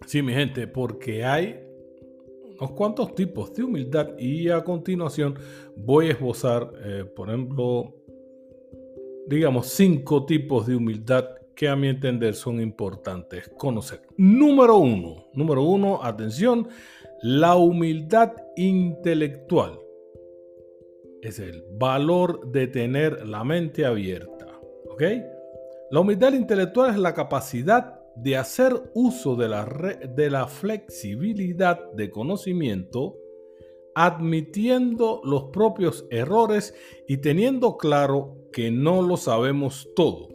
Sí, 0.07 0.23
mi 0.23 0.33
gente, 0.33 0.67
porque 0.67 1.25
hay 1.25 1.61
unos 2.59 2.73
cuantos 2.73 3.15
tipos 3.15 3.53
de 3.55 3.65
humildad 3.65 4.17
y 4.19 4.49
a 4.51 4.63
continuación 4.63 5.35
voy 5.77 6.09
a 6.09 6.13
esbozar, 6.13 6.73
eh, 6.85 7.05
por 7.05 7.29
ejemplo, 7.29 8.04
digamos, 9.27 9.69
cinco 9.69 10.27
tipos 10.27 10.67
de 10.67 10.77
humildad 10.77 11.27
que 11.55 11.69
a 11.69 11.77
mi 11.77 11.89
entender 11.89 12.35
son 12.35 12.61
importantes 12.61 13.49
conocer. 13.57 14.03
Número 14.17 14.77
uno, 14.77 15.27
número 15.35 15.63
uno, 15.63 16.01
atención, 16.03 16.69
la 17.23 17.57
humildad 17.57 18.33
intelectual 18.57 19.79
es 21.23 21.39
el 21.39 21.65
valor 21.73 22.51
de 22.51 22.67
tener 22.67 23.27
la 23.27 23.45
mente 23.45 23.87
abierta. 23.87 24.61
¿Ok? 24.91 25.03
La 25.91 26.01
humildad 26.01 26.33
intelectual 26.35 26.91
es 26.91 26.99
la 26.99 27.15
capacidad 27.15 28.01
de 28.17 28.37
hacer 28.37 28.75
uso 28.95 29.35
de 29.37 29.49
la, 29.49 29.65
de 29.65 30.31
la 30.31 30.47
flexibilidad 30.47 31.91
de 31.93 32.11
conocimiento 32.11 33.17
admitiendo 33.95 35.21
los 35.25 35.45
propios 35.45 36.07
errores 36.11 36.75
y 37.09 37.19
teniendo 37.19 37.77
claro 37.77 38.37
que 38.53 38.71
no 38.71 39.03
lo 39.03 39.17
sabemos 39.17 39.89
todo. 39.95 40.29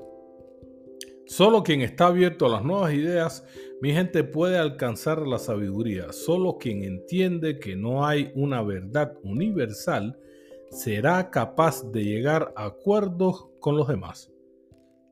Solo 1.26 1.64
quien 1.64 1.82
está 1.82 2.08
abierto 2.08 2.48
a 2.48 2.50
las 2.50 2.64
nuevas 2.64 2.94
ideas, 2.94 3.46
mi 3.82 3.94
gente, 3.94 4.24
puede 4.24 4.58
alcanzar 4.58 5.26
la 5.28 5.40
sabiduría. 5.40 6.12
Solo 6.12 6.58
quien 6.58 6.84
entiende 6.84 7.60
que 7.60 7.76
no 7.76 8.06
hay 8.06 8.32
una 8.36 8.62
verdad 8.62 9.14
universal 9.24 10.18
será 10.72 11.30
capaz 11.30 11.84
de 11.92 12.04
llegar 12.04 12.52
a 12.56 12.66
acuerdos 12.66 13.48
con 13.60 13.78
los 13.78 13.88
demás. 13.88 14.32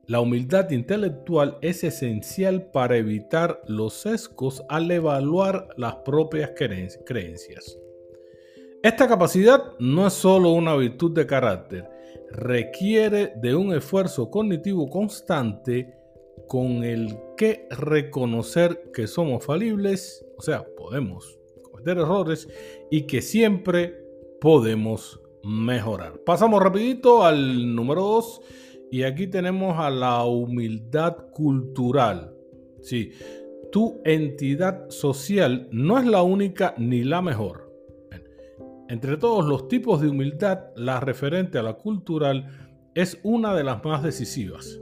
La 0.06 0.20
humildad 0.20 0.70
intelectual 0.70 1.58
es 1.60 1.84
esencial 1.84 2.70
para 2.70 2.96
evitar 2.96 3.62
los 3.66 3.94
sesgos 3.94 4.64
al 4.68 4.90
evaluar 4.90 5.68
las 5.76 5.96
propias 5.96 6.50
creencias. 6.56 7.78
Esta 8.80 9.08
capacidad 9.08 9.72
no 9.80 10.06
es 10.06 10.12
solo 10.12 10.50
una 10.52 10.76
virtud 10.76 11.10
de 11.10 11.26
carácter, 11.26 11.90
requiere 12.30 13.32
de 13.42 13.56
un 13.56 13.74
esfuerzo 13.74 14.30
cognitivo 14.30 14.88
constante 14.88 15.96
con 16.46 16.84
el 16.84 17.18
que 17.36 17.66
reconocer 17.70 18.92
que 18.94 19.08
somos 19.08 19.44
falibles, 19.44 20.24
o 20.36 20.42
sea, 20.42 20.64
podemos 20.76 21.40
cometer 21.60 21.98
errores 21.98 22.48
y 22.88 23.02
que 23.02 23.20
siempre 23.20 23.96
podemos 24.40 25.20
mejorar. 25.42 26.20
Pasamos 26.24 26.62
rapidito 26.62 27.24
al 27.24 27.74
número 27.74 28.02
2 28.02 28.40
y 28.92 29.02
aquí 29.02 29.26
tenemos 29.26 29.76
a 29.80 29.90
la 29.90 30.22
humildad 30.22 31.16
cultural. 31.32 32.32
Sí, 32.80 33.10
tu 33.72 34.00
entidad 34.04 34.88
social 34.88 35.68
no 35.72 35.98
es 35.98 36.06
la 36.06 36.22
única 36.22 36.76
ni 36.78 37.02
la 37.02 37.20
mejor. 37.20 37.67
Entre 38.88 39.16
todos 39.16 39.44
los 39.44 39.68
tipos 39.68 40.00
de 40.00 40.08
humildad, 40.08 40.60
la 40.76 41.00
referente 41.00 41.58
a 41.58 41.62
la 41.62 41.74
cultural 41.74 42.46
es 42.94 43.20
una 43.22 43.54
de 43.54 43.64
las 43.64 43.84
más 43.84 44.02
decisivas 44.02 44.80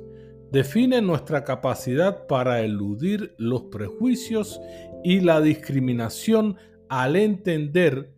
define 0.51 1.03
nuestra 1.03 1.45
capacidad 1.45 2.27
para 2.27 2.61
eludir 2.61 3.35
los 3.39 3.65
prejuicios 3.65 4.61
y 5.03 5.21
la 5.21 5.41
discriminación 5.41 6.57
al 6.89 7.17
entender 7.17 8.13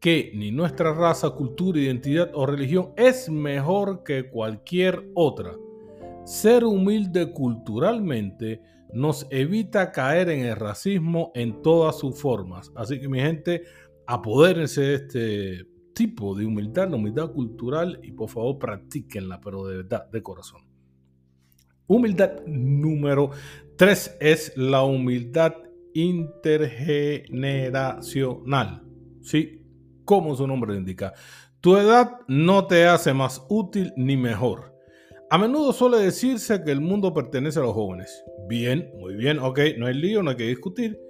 que 0.00 0.32
ni 0.34 0.52
nuestra 0.52 0.92
raza, 0.92 1.30
cultura, 1.30 1.80
identidad 1.80 2.30
o 2.34 2.44
religión 2.44 2.92
es 2.96 3.30
mejor 3.30 4.04
que 4.04 4.28
cualquier 4.28 5.10
otra. 5.14 5.56
Ser 6.24 6.64
humilde 6.64 7.32
culturalmente 7.32 8.60
nos 8.92 9.26
evita 9.30 9.92
caer 9.92 10.28
en 10.28 10.44
el 10.44 10.56
racismo 10.56 11.32
en 11.34 11.62
todas 11.62 11.98
sus 11.98 12.20
formas. 12.20 12.70
Así 12.76 13.00
que 13.00 13.08
mi 13.08 13.20
gente, 13.20 13.64
apodérense 14.06 14.80
de 14.80 14.94
este 14.94 15.66
tipo 15.94 16.34
de 16.34 16.44
humildad, 16.44 16.90
la 16.90 16.96
humildad 16.96 17.32
cultural 17.32 18.00
y 18.02 18.12
por 18.12 18.28
favor 18.28 18.58
practíquenla, 18.58 19.40
pero 19.40 19.66
de 19.66 19.78
verdad, 19.78 20.10
de 20.10 20.22
corazón. 20.22 20.60
Humildad 21.86 22.44
número 22.46 23.30
3 23.76 24.18
es 24.20 24.52
la 24.56 24.82
humildad 24.82 25.54
intergeneracional. 25.94 28.82
¿Sí? 29.22 29.62
Como 30.04 30.34
su 30.34 30.46
nombre 30.46 30.76
indica. 30.76 31.14
Tu 31.60 31.76
edad 31.76 32.20
no 32.28 32.66
te 32.66 32.86
hace 32.86 33.14
más 33.14 33.44
útil 33.48 33.92
ni 33.96 34.16
mejor. 34.16 34.74
A 35.30 35.38
menudo 35.38 35.72
suele 35.72 35.98
decirse 35.98 36.62
que 36.62 36.70
el 36.70 36.80
mundo 36.80 37.14
pertenece 37.14 37.58
a 37.58 37.62
los 37.62 37.72
jóvenes. 37.72 38.22
Bien, 38.48 38.90
muy 38.98 39.16
bien, 39.16 39.38
ok, 39.38 39.58
no 39.78 39.86
hay 39.86 39.94
lío, 39.94 40.22
no 40.22 40.30
hay 40.30 40.36
que 40.36 40.48
discutir. 40.48 41.00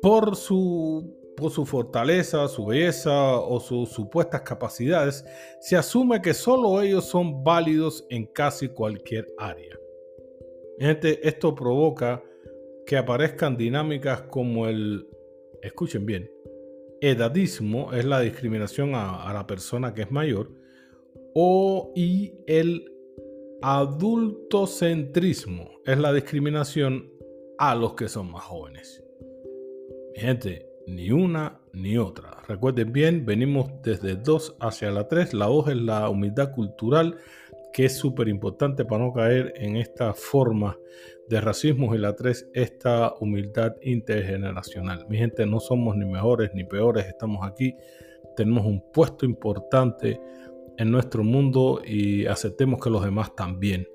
Por 0.00 0.36
su, 0.36 1.17
por 1.38 1.52
su 1.52 1.64
fortaleza, 1.64 2.48
su 2.48 2.66
belleza 2.66 3.38
o 3.38 3.60
sus 3.60 3.90
supuestas 3.90 4.42
capacidades, 4.42 5.24
se 5.60 5.76
asume 5.76 6.20
que 6.20 6.34
solo 6.34 6.82
ellos 6.82 7.04
son 7.04 7.44
válidos 7.44 8.04
en 8.10 8.26
casi 8.26 8.66
cualquier 8.68 9.28
área. 9.38 9.78
Gente, 10.78 11.26
esto 11.26 11.54
provoca 11.54 12.22
que 12.86 12.96
aparezcan 12.96 13.56
dinámicas 13.56 14.22
como 14.22 14.66
el, 14.66 15.06
escuchen 15.62 16.04
bien, 16.04 16.28
edadismo 17.00 17.92
es 17.92 18.04
la 18.04 18.18
discriminación 18.20 18.90
a, 18.94 19.32
la 19.32 19.46
persona 19.46 19.94
que 19.94 20.02
es 20.02 20.10
mayor, 20.10 20.50
o 21.34 21.92
y 21.94 22.34
el 22.48 22.92
adultocentrismo 23.62 25.70
es 25.84 25.98
la 25.98 26.12
discriminación 26.12 27.12
a 27.58 27.76
los 27.76 27.94
que 27.94 28.08
son 28.08 28.32
más 28.32 28.42
jóvenes. 28.42 29.04
gente, 30.14 30.67
ni 30.88 31.10
una 31.10 31.60
ni 31.72 31.98
otra. 31.98 32.30
Recuerden 32.48 32.92
bien, 32.92 33.26
venimos 33.26 33.70
desde 33.82 34.16
2 34.16 34.56
hacia 34.60 34.90
la 34.90 35.06
3. 35.06 35.34
La 35.34 35.46
2 35.46 35.68
es 35.68 35.76
la 35.76 36.08
humildad 36.08 36.52
cultural 36.52 37.16
que 37.72 37.84
es 37.84 37.96
súper 37.96 38.28
importante 38.28 38.84
para 38.84 39.04
no 39.04 39.12
caer 39.12 39.52
en 39.56 39.76
esta 39.76 40.12
forma 40.12 40.76
de 41.28 41.40
racismo 41.40 41.94
y 41.94 41.98
la 41.98 42.16
tres, 42.16 42.48
esta 42.54 43.14
humildad 43.20 43.76
intergeneracional. 43.82 45.06
Mi 45.08 45.18
gente, 45.18 45.46
no 45.46 45.60
somos 45.60 45.96
ni 45.96 46.06
mejores 46.06 46.50
ni 46.54 46.64
peores, 46.64 47.06
estamos 47.06 47.46
aquí, 47.46 47.74
tenemos 48.36 48.64
un 48.64 48.82
puesto 48.92 49.26
importante 49.26 50.20
en 50.78 50.90
nuestro 50.90 51.22
mundo 51.22 51.80
y 51.84 52.26
aceptemos 52.26 52.80
que 52.80 52.90
los 52.90 53.04
demás 53.04 53.34
también 53.36 53.86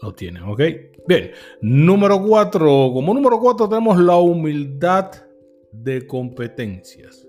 lo 0.00 0.12
tienen, 0.12 0.42
¿ok? 0.42 0.60
Bien, 1.06 1.30
número 1.60 2.20
cuatro, 2.22 2.90
como 2.92 3.14
número 3.14 3.38
cuatro 3.38 3.68
tenemos 3.68 3.98
la 3.98 4.16
humildad 4.16 5.12
de 5.72 6.06
competencias. 6.06 7.26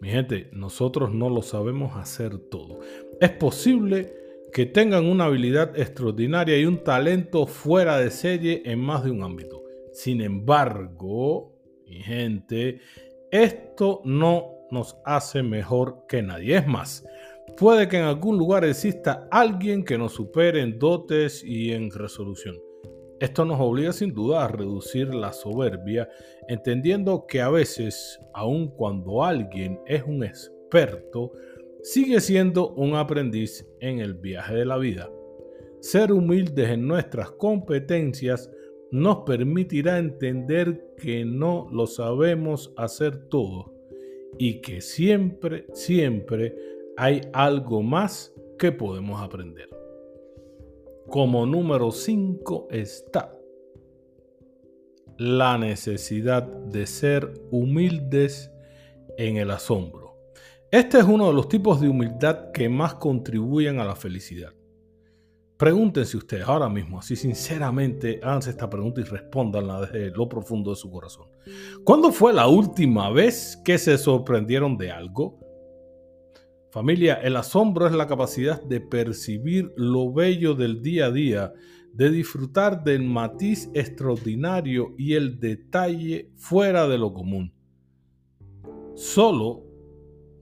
Mi 0.00 0.08
gente, 0.08 0.48
nosotros 0.52 1.14
no 1.14 1.30
lo 1.30 1.42
sabemos 1.42 1.96
hacer 1.96 2.36
todo. 2.36 2.80
Es 3.20 3.30
posible 3.30 4.12
que 4.52 4.66
tengan 4.66 5.06
una 5.06 5.26
habilidad 5.26 5.78
extraordinaria 5.78 6.58
y 6.58 6.66
un 6.66 6.82
talento 6.82 7.46
fuera 7.46 7.98
de 7.98 8.10
serie 8.10 8.62
en 8.64 8.80
más 8.80 9.04
de 9.04 9.12
un 9.12 9.22
ámbito. 9.22 9.62
Sin 9.92 10.20
embargo, 10.20 11.54
mi 11.86 12.02
gente, 12.02 12.80
esto 13.30 14.02
no 14.04 14.66
nos 14.70 14.96
hace 15.04 15.42
mejor 15.42 16.06
que 16.08 16.22
nadie. 16.22 16.56
Es 16.56 16.66
más, 16.66 17.06
puede 17.56 17.88
que 17.88 17.98
en 17.98 18.04
algún 18.04 18.38
lugar 18.38 18.64
exista 18.64 19.28
alguien 19.30 19.84
que 19.84 19.98
nos 19.98 20.14
supere 20.14 20.62
en 20.62 20.78
dotes 20.78 21.44
y 21.44 21.72
en 21.72 21.90
resolución. 21.90 22.56
Esto 23.22 23.44
nos 23.44 23.60
obliga 23.60 23.92
sin 23.92 24.12
duda 24.12 24.42
a 24.44 24.48
reducir 24.48 25.14
la 25.14 25.32
soberbia, 25.32 26.08
entendiendo 26.48 27.24
que 27.28 27.40
a 27.40 27.50
veces, 27.50 28.18
aun 28.34 28.66
cuando 28.66 29.22
alguien 29.22 29.78
es 29.86 30.02
un 30.02 30.24
experto, 30.24 31.30
sigue 31.84 32.20
siendo 32.20 32.70
un 32.70 32.96
aprendiz 32.96 33.64
en 33.78 34.00
el 34.00 34.14
viaje 34.14 34.56
de 34.56 34.64
la 34.64 34.76
vida. 34.76 35.08
Ser 35.78 36.10
humildes 36.10 36.70
en 36.70 36.88
nuestras 36.88 37.30
competencias 37.30 38.50
nos 38.90 39.18
permitirá 39.18 39.98
entender 39.98 40.84
que 40.96 41.24
no 41.24 41.68
lo 41.70 41.86
sabemos 41.86 42.74
hacer 42.76 43.28
todo 43.28 43.72
y 44.36 44.60
que 44.62 44.80
siempre, 44.80 45.66
siempre 45.74 46.56
hay 46.96 47.20
algo 47.32 47.84
más 47.84 48.34
que 48.58 48.72
podemos 48.72 49.22
aprender. 49.22 49.81
Como 51.08 51.44
número 51.46 51.90
5 51.90 52.68
está 52.70 53.34
la 55.18 55.58
necesidad 55.58 56.42
de 56.42 56.86
ser 56.86 57.32
humildes 57.50 58.50
en 59.18 59.36
el 59.36 59.50
asombro. 59.50 60.16
Este 60.70 60.98
es 60.98 61.04
uno 61.04 61.28
de 61.28 61.34
los 61.34 61.48
tipos 61.48 61.80
de 61.80 61.88
humildad 61.88 62.50
que 62.52 62.68
más 62.68 62.94
contribuyen 62.94 63.78
a 63.78 63.84
la 63.84 63.94
felicidad. 63.94 64.54
Pregúntense 65.58 66.16
ustedes 66.16 66.48
ahora 66.48 66.68
mismo, 66.68 66.98
así 66.98 67.14
sinceramente, 67.14 68.18
háganse 68.22 68.50
esta 68.50 68.68
pregunta 68.68 69.00
y 69.00 69.04
respondanla 69.04 69.82
desde 69.82 70.10
lo 70.10 70.28
profundo 70.28 70.70
de 70.70 70.76
su 70.76 70.90
corazón. 70.90 71.28
¿Cuándo 71.84 72.10
fue 72.10 72.32
la 72.32 72.48
última 72.48 73.10
vez 73.10 73.60
que 73.64 73.78
se 73.78 73.96
sorprendieron 73.98 74.76
de 74.76 74.90
algo? 74.90 75.38
Familia, 76.72 77.16
el 77.22 77.36
asombro 77.36 77.86
es 77.86 77.92
la 77.92 78.06
capacidad 78.06 78.62
de 78.62 78.80
percibir 78.80 79.74
lo 79.76 80.10
bello 80.10 80.54
del 80.54 80.80
día 80.80 81.06
a 81.06 81.10
día, 81.10 81.52
de 81.92 82.08
disfrutar 82.08 82.82
del 82.82 83.02
matiz 83.02 83.70
extraordinario 83.74 84.94
y 84.96 85.12
el 85.12 85.38
detalle 85.38 86.30
fuera 86.34 86.88
de 86.88 86.96
lo 86.96 87.12
común. 87.12 87.52
Solo 88.94 89.66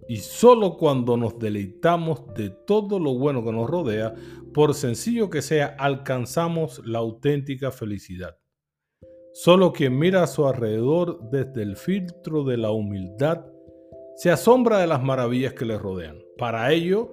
y 0.08 0.18
solo 0.18 0.76
cuando 0.76 1.16
nos 1.16 1.36
deleitamos 1.36 2.22
de 2.34 2.50
todo 2.50 3.00
lo 3.00 3.18
bueno 3.18 3.44
que 3.44 3.50
nos 3.50 3.68
rodea, 3.68 4.14
por 4.54 4.74
sencillo 4.74 5.30
que 5.30 5.42
sea, 5.42 5.74
alcanzamos 5.80 6.80
la 6.86 7.00
auténtica 7.00 7.72
felicidad. 7.72 8.38
Solo 9.32 9.72
quien 9.72 9.98
mira 9.98 10.22
a 10.22 10.28
su 10.28 10.46
alrededor 10.46 11.28
desde 11.28 11.64
el 11.64 11.74
filtro 11.74 12.44
de 12.44 12.56
la 12.56 12.70
humildad 12.70 13.46
se 14.16 14.30
asombra 14.30 14.78
de 14.78 14.86
las 14.86 15.02
maravillas 15.02 15.54
que 15.54 15.64
le 15.64 15.78
rodean. 15.78 16.22
Para 16.36 16.72
ello, 16.72 17.12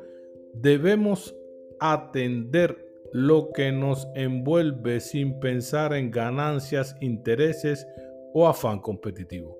debemos 0.53 1.35
atender 1.79 2.85
lo 3.13 3.51
que 3.53 3.71
nos 3.71 4.07
envuelve 4.15 4.99
sin 4.99 5.39
pensar 5.39 5.93
en 5.93 6.11
ganancias, 6.11 6.95
intereses 7.01 7.87
o 8.33 8.47
afán 8.47 8.79
competitivo. 8.79 9.57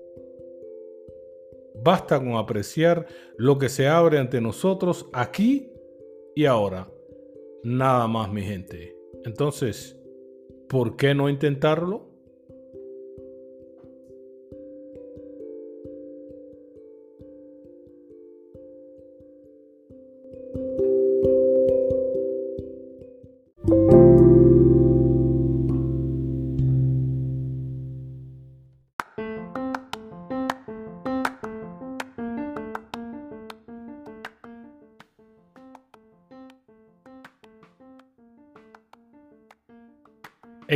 Basta 1.82 2.18
con 2.18 2.36
apreciar 2.36 3.06
lo 3.36 3.58
que 3.58 3.68
se 3.68 3.88
abre 3.88 4.18
ante 4.18 4.40
nosotros 4.40 5.06
aquí 5.12 5.72
y 6.34 6.44
ahora. 6.44 6.90
Nada 7.62 8.06
más, 8.08 8.32
mi 8.32 8.42
gente. 8.42 8.96
Entonces, 9.24 9.96
¿por 10.68 10.96
qué 10.96 11.14
no 11.14 11.28
intentarlo? 11.28 12.07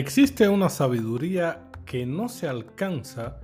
Existe 0.02 0.48
una 0.48 0.68
sabiduría 0.68 1.70
que 1.86 2.04
no 2.06 2.28
se 2.28 2.48
alcanza 2.48 3.38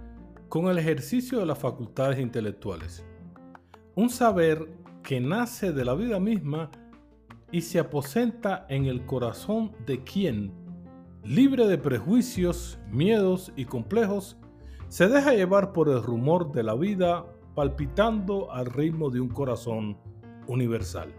con 0.49 0.67
el 0.67 0.77
ejercicio 0.77 1.39
de 1.39 1.47
las 1.47 1.57
facultades 1.57 2.19
intelectuales. 2.19 3.07
Un 3.95 4.11
saber 4.11 4.67
que 5.05 5.21
nace 5.21 5.73
de 5.73 5.85
la 5.85 5.95
vida 5.95 6.19
misma 6.19 6.73
y 7.53 7.61
se 7.61 7.79
aposenta 7.79 8.67
en 8.69 8.87
el 8.87 9.07
corazón 9.07 9.71
de 9.87 10.03
quien, 10.03 10.53
libre 11.23 11.65
de 11.69 11.79
prejuicios, 11.79 12.81
miedos 12.91 13.53
y 13.55 13.65
complejos, 13.65 14.37
se 14.89 15.09
deja 15.09 15.35
llevar 15.35 15.73
por 15.73 15.89
el 15.89 16.03
rumor 16.03 16.51
de 16.51 16.65
la 16.65 16.75
vida 16.75 17.25
palpitando 17.55 18.51
al 18.51 18.67
ritmo 18.67 19.11
de 19.11 19.21
un 19.21 19.29
corazón 19.29 19.97
universal. 20.49 21.15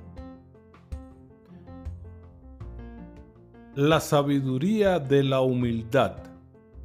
La 3.76 3.99
sabiduría 3.99 4.97
de 4.97 5.24
la 5.24 5.41
humildad, 5.41 6.17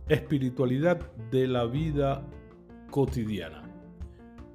espiritualidad 0.07 1.01
de 1.31 1.49
la 1.49 1.65
vida 1.65 2.23
cotidiana. 2.91 3.63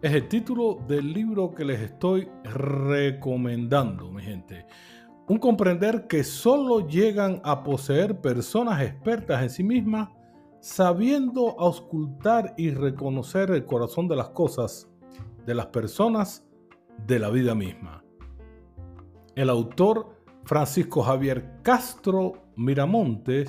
Es 0.03 0.13
el 0.13 0.27
título 0.27 0.77
del 0.87 1.11
libro 1.11 1.55
que 1.55 1.65
les 1.65 1.81
estoy 1.81 2.29
recomendando, 2.43 4.11
mi 4.11 4.21
gente. 4.21 4.67
Un 5.27 5.39
comprender 5.39 6.05
que 6.05 6.23
solo 6.23 6.87
llegan 6.87 7.41
a 7.43 7.63
poseer 7.63 8.21
personas 8.21 8.83
expertas 8.83 9.41
en 9.41 9.49
sí 9.49 9.63
mismas, 9.63 10.09
sabiendo 10.61 11.59
auscultar 11.59 12.53
y 12.57 12.69
reconocer 12.69 13.49
el 13.49 13.65
corazón 13.65 14.07
de 14.07 14.15
las 14.15 14.29
cosas, 14.29 14.87
de 15.47 15.55
las 15.55 15.65
personas, 15.65 16.47
de 17.07 17.17
la 17.17 17.31
vida 17.31 17.55
misma. 17.55 18.03
El 19.35 19.49
autor 19.49 20.18
Francisco 20.49 21.03
Javier 21.03 21.47
Castro 21.61 22.33
Miramontes 22.55 23.47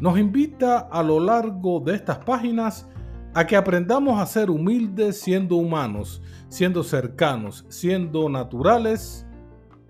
nos 0.00 0.18
invita 0.18 0.78
a 0.78 1.02
lo 1.02 1.20
largo 1.20 1.80
de 1.80 1.96
estas 1.96 2.16
páginas 2.16 2.88
a 3.34 3.46
que 3.46 3.54
aprendamos 3.54 4.18
a 4.18 4.24
ser 4.24 4.48
humildes 4.48 5.20
siendo 5.20 5.56
humanos, 5.56 6.22
siendo 6.48 6.82
cercanos, 6.82 7.66
siendo 7.68 8.30
naturales, 8.30 9.26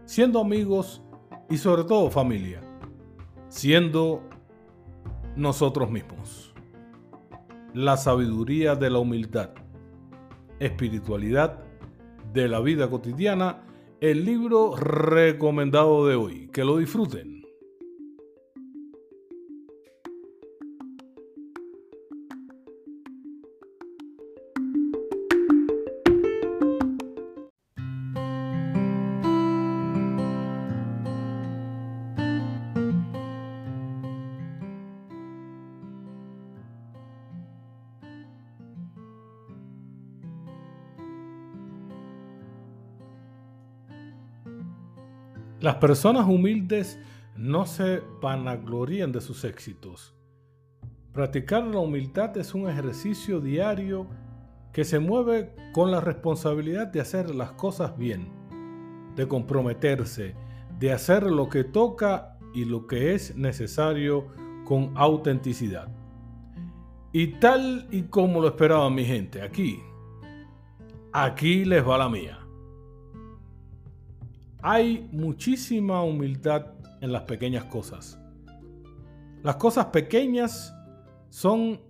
siendo 0.06 0.40
amigos 0.40 1.04
y 1.48 1.56
sobre 1.56 1.84
todo 1.84 2.10
familia, 2.10 2.60
siendo 3.46 4.20
nosotros 5.36 5.88
mismos. 5.88 6.52
La 7.74 7.96
sabiduría 7.96 8.74
de 8.74 8.90
la 8.90 8.98
humildad, 8.98 9.50
espiritualidad 10.58 11.60
de 12.32 12.48
la 12.48 12.58
vida 12.58 12.90
cotidiana 12.90 13.62
el 14.00 14.24
libro 14.24 14.76
recomendado 14.76 16.06
de 16.06 16.14
hoy. 16.14 16.48
Que 16.52 16.64
lo 16.64 16.78
disfruten. 16.78 17.33
Las 45.64 45.76
personas 45.76 46.28
humildes 46.28 46.98
no 47.38 47.64
se 47.64 48.02
vanaglorían 48.20 49.12
de 49.12 49.22
sus 49.22 49.44
éxitos. 49.44 50.14
Practicar 51.10 51.64
la 51.64 51.78
humildad 51.78 52.36
es 52.36 52.52
un 52.52 52.68
ejercicio 52.68 53.40
diario 53.40 54.06
que 54.74 54.84
se 54.84 54.98
mueve 54.98 55.56
con 55.72 55.90
la 55.90 56.02
responsabilidad 56.02 56.88
de 56.88 57.00
hacer 57.00 57.34
las 57.34 57.52
cosas 57.52 57.96
bien, 57.96 58.28
de 59.16 59.26
comprometerse, 59.26 60.34
de 60.78 60.92
hacer 60.92 61.22
lo 61.22 61.48
que 61.48 61.64
toca 61.64 62.36
y 62.52 62.66
lo 62.66 62.86
que 62.86 63.14
es 63.14 63.34
necesario 63.34 64.26
con 64.66 64.92
autenticidad. 64.94 65.88
Y 67.10 67.38
tal 67.38 67.88
y 67.90 68.02
como 68.02 68.42
lo 68.42 68.48
esperaba 68.48 68.90
mi 68.90 69.06
gente, 69.06 69.40
aquí, 69.40 69.80
aquí 71.10 71.64
les 71.64 71.88
va 71.88 71.96
la 71.96 72.10
mía. 72.10 72.43
Hay 74.66 75.10
muchísima 75.12 76.02
humildad 76.02 76.68
en 77.02 77.12
las 77.12 77.24
pequeñas 77.24 77.64
cosas. 77.64 78.18
Las 79.42 79.56
cosas 79.56 79.88
pequeñas 79.88 80.74
son 81.28 81.82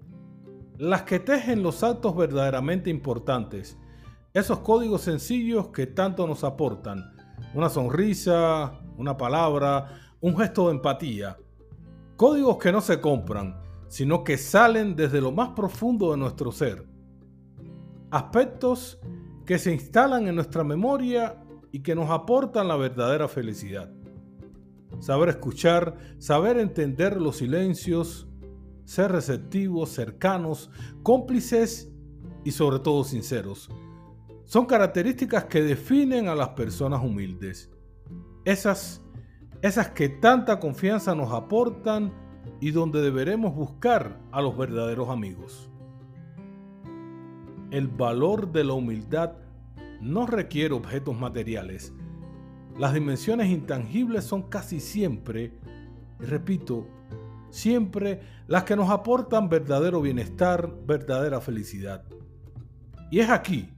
las 0.76 1.02
que 1.02 1.20
tejen 1.20 1.62
los 1.62 1.84
actos 1.84 2.16
verdaderamente 2.16 2.90
importantes. 2.90 3.78
Esos 4.32 4.58
códigos 4.58 5.02
sencillos 5.02 5.68
que 5.68 5.86
tanto 5.86 6.26
nos 6.26 6.42
aportan. 6.42 7.14
Una 7.54 7.68
sonrisa, 7.68 8.80
una 8.98 9.16
palabra, 9.16 10.16
un 10.20 10.36
gesto 10.36 10.66
de 10.66 10.74
empatía. 10.74 11.36
Códigos 12.16 12.58
que 12.58 12.72
no 12.72 12.80
se 12.80 13.00
compran, 13.00 13.56
sino 13.86 14.24
que 14.24 14.36
salen 14.36 14.96
desde 14.96 15.20
lo 15.20 15.30
más 15.30 15.50
profundo 15.50 16.10
de 16.10 16.16
nuestro 16.16 16.50
ser. 16.50 16.84
Aspectos 18.10 18.98
que 19.46 19.60
se 19.60 19.72
instalan 19.72 20.26
en 20.26 20.34
nuestra 20.34 20.64
memoria 20.64 21.43
y 21.74 21.80
que 21.80 21.96
nos 21.96 22.08
aportan 22.08 22.68
la 22.68 22.76
verdadera 22.76 23.26
felicidad. 23.26 23.90
Saber 25.00 25.30
escuchar, 25.30 25.96
saber 26.18 26.56
entender 26.56 27.20
los 27.20 27.38
silencios, 27.38 28.28
ser 28.84 29.10
receptivos, 29.10 29.90
cercanos, 29.90 30.70
cómplices 31.02 31.90
y 32.44 32.52
sobre 32.52 32.78
todo 32.78 33.02
sinceros. 33.02 33.72
Son 34.44 34.66
características 34.66 35.46
que 35.46 35.62
definen 35.62 36.28
a 36.28 36.36
las 36.36 36.50
personas 36.50 37.02
humildes. 37.02 37.72
Esas, 38.44 39.02
esas 39.60 39.88
que 39.88 40.08
tanta 40.08 40.60
confianza 40.60 41.16
nos 41.16 41.32
aportan 41.32 42.12
y 42.60 42.70
donde 42.70 43.02
deberemos 43.02 43.52
buscar 43.52 44.20
a 44.30 44.40
los 44.40 44.56
verdaderos 44.56 45.08
amigos. 45.08 45.68
El 47.72 47.88
valor 47.88 48.52
de 48.52 48.62
la 48.62 48.74
humildad 48.74 49.43
no 50.04 50.26
requiere 50.26 50.74
objetos 50.74 51.18
materiales. 51.18 51.92
Las 52.78 52.92
dimensiones 52.92 53.48
intangibles 53.48 54.24
son 54.24 54.42
casi 54.42 54.78
siempre, 54.78 55.54
repito, 56.18 56.86
siempre 57.50 58.20
las 58.46 58.64
que 58.64 58.76
nos 58.76 58.90
aportan 58.90 59.48
verdadero 59.48 60.02
bienestar, 60.02 60.70
verdadera 60.86 61.40
felicidad. 61.40 62.04
Y 63.10 63.20
es 63.20 63.30
aquí 63.30 63.70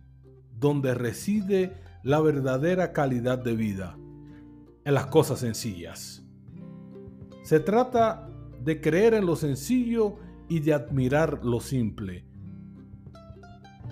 donde 0.59 0.95
reside 0.95 1.75
la 2.03 2.21
verdadera 2.21 2.93
calidad 2.93 3.39
de 3.39 3.55
vida, 3.55 3.97
en 4.85 4.95
las 4.95 5.07
cosas 5.07 5.41
sencillas. 5.41 6.25
Se 7.43 7.61
trata 7.61 8.29
de 8.65 8.81
creer 8.81 9.15
en 9.15 9.27
lo 9.27 9.37
sencillo 9.37 10.17
y 10.49 10.59
de 10.59 10.75
admirar 10.75 11.45
lo 11.45 11.61
simple 11.61 12.26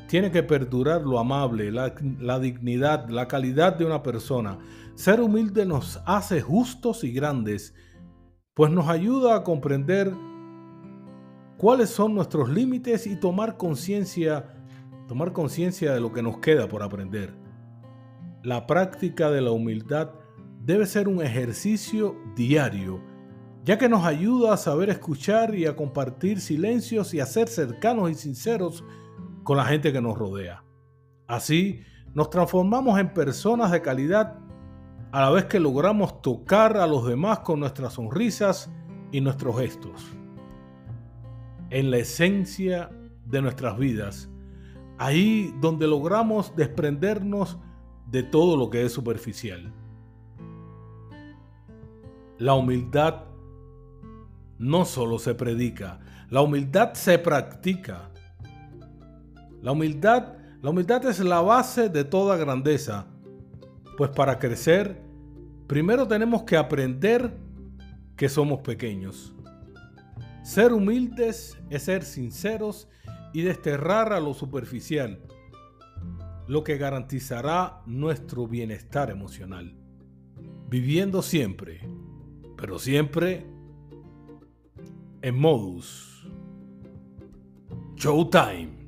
tiene 0.06 0.30
que 0.30 0.42
perdurar 0.42 1.02
lo 1.02 1.18
amable, 1.18 1.72
la, 1.72 2.38
dignidad, 2.38 3.08
la 3.08 3.26
calidad 3.26 3.76
de 3.76 3.84
una 3.84 4.02
persona. 4.02 4.58
Ser 4.94 5.20
humilde 5.20 5.64
nos 5.66 6.00
hace 6.06 6.40
justos 6.40 7.04
y 7.04 7.12
grandes, 7.12 7.74
pues 8.54 8.70
nos 8.70 8.88
ayuda 8.88 9.36
a 9.36 9.42
comprender 9.42 10.12
cuáles 11.56 11.90
son 11.90 12.14
nuestros 12.14 12.48
límites 12.48 13.06
y 13.06 13.16
tomar 13.16 13.56
conciencia, 13.56 14.54
tomar 15.08 15.32
conciencia 15.32 15.92
de 15.92 16.00
lo 16.00 16.12
que 16.12 16.22
nos 16.22 16.38
queda 16.38 16.68
por 16.68 16.82
aprender. 16.82 17.34
La 18.42 18.66
práctica 18.66 19.30
de 19.30 19.40
la 19.40 19.50
humildad 19.50 20.10
debe 20.60 20.86
ser 20.86 21.08
un 21.08 21.22
ejercicio 21.22 22.16
diario, 22.36 23.00
ya 23.64 23.78
que 23.78 23.88
nos 23.88 24.04
ayuda 24.04 24.52
a 24.52 24.58
saber 24.58 24.90
escuchar 24.90 25.54
y 25.54 25.64
a 25.64 25.74
compartir 25.74 26.40
silencios 26.40 27.14
y 27.14 27.20
a 27.20 27.26
ser 27.26 27.48
cercanos 27.48 28.10
y 28.10 28.14
sinceros 28.14 28.84
con 29.44 29.56
la 29.56 29.64
gente 29.64 29.92
que 29.92 30.00
nos 30.00 30.18
rodea. 30.18 30.64
Así 31.28 31.82
nos 32.14 32.30
transformamos 32.30 32.98
en 32.98 33.12
personas 33.12 33.70
de 33.70 33.82
calidad 33.82 34.38
a 35.12 35.20
la 35.20 35.30
vez 35.30 35.44
que 35.44 35.60
logramos 35.60 36.20
tocar 36.22 36.76
a 36.76 36.86
los 36.86 37.06
demás 37.06 37.40
con 37.40 37.60
nuestras 37.60 37.92
sonrisas 37.92 38.70
y 39.12 39.20
nuestros 39.20 39.56
gestos. 39.58 40.04
En 41.70 41.90
la 41.90 41.98
esencia 41.98 42.90
de 43.24 43.42
nuestras 43.42 43.78
vidas, 43.78 44.28
ahí 44.98 45.54
donde 45.60 45.86
logramos 45.86 46.54
desprendernos 46.56 47.58
de 48.10 48.22
todo 48.22 48.56
lo 48.56 48.70
que 48.70 48.84
es 48.84 48.92
superficial. 48.92 49.72
La 52.38 52.54
humildad 52.54 53.24
no 54.58 54.84
solo 54.84 55.18
se 55.18 55.34
predica, 55.34 56.00
la 56.30 56.40
humildad 56.42 56.94
se 56.94 57.18
practica. 57.18 58.10
La 59.64 59.72
humildad, 59.72 60.34
la 60.60 60.68
humildad 60.68 61.06
es 61.06 61.20
la 61.20 61.40
base 61.40 61.88
de 61.88 62.04
toda 62.04 62.36
grandeza, 62.36 63.06
pues 63.96 64.10
para 64.10 64.38
crecer 64.38 65.00
primero 65.66 66.06
tenemos 66.06 66.42
que 66.42 66.58
aprender 66.58 67.34
que 68.14 68.28
somos 68.28 68.60
pequeños. 68.60 69.34
Ser 70.42 70.74
humildes 70.74 71.56
es 71.70 71.84
ser 71.84 72.04
sinceros 72.04 72.88
y 73.32 73.40
desterrar 73.40 74.12
a 74.12 74.20
lo 74.20 74.34
superficial, 74.34 75.22
lo 76.46 76.62
que 76.62 76.76
garantizará 76.76 77.80
nuestro 77.86 78.46
bienestar 78.46 79.10
emocional. 79.10 79.74
Viviendo 80.68 81.22
siempre, 81.22 81.88
pero 82.58 82.78
siempre 82.78 83.46
en 85.22 85.38
modus 85.38 86.28
Showtime. 87.96 88.83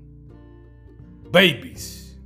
Babies. 1.37 2.16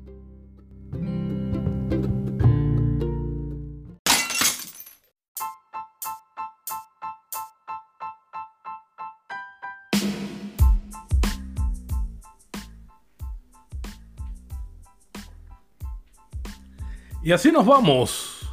Y 17.24 17.32
así 17.32 17.50
nos 17.50 17.66
vamos. 17.66 18.48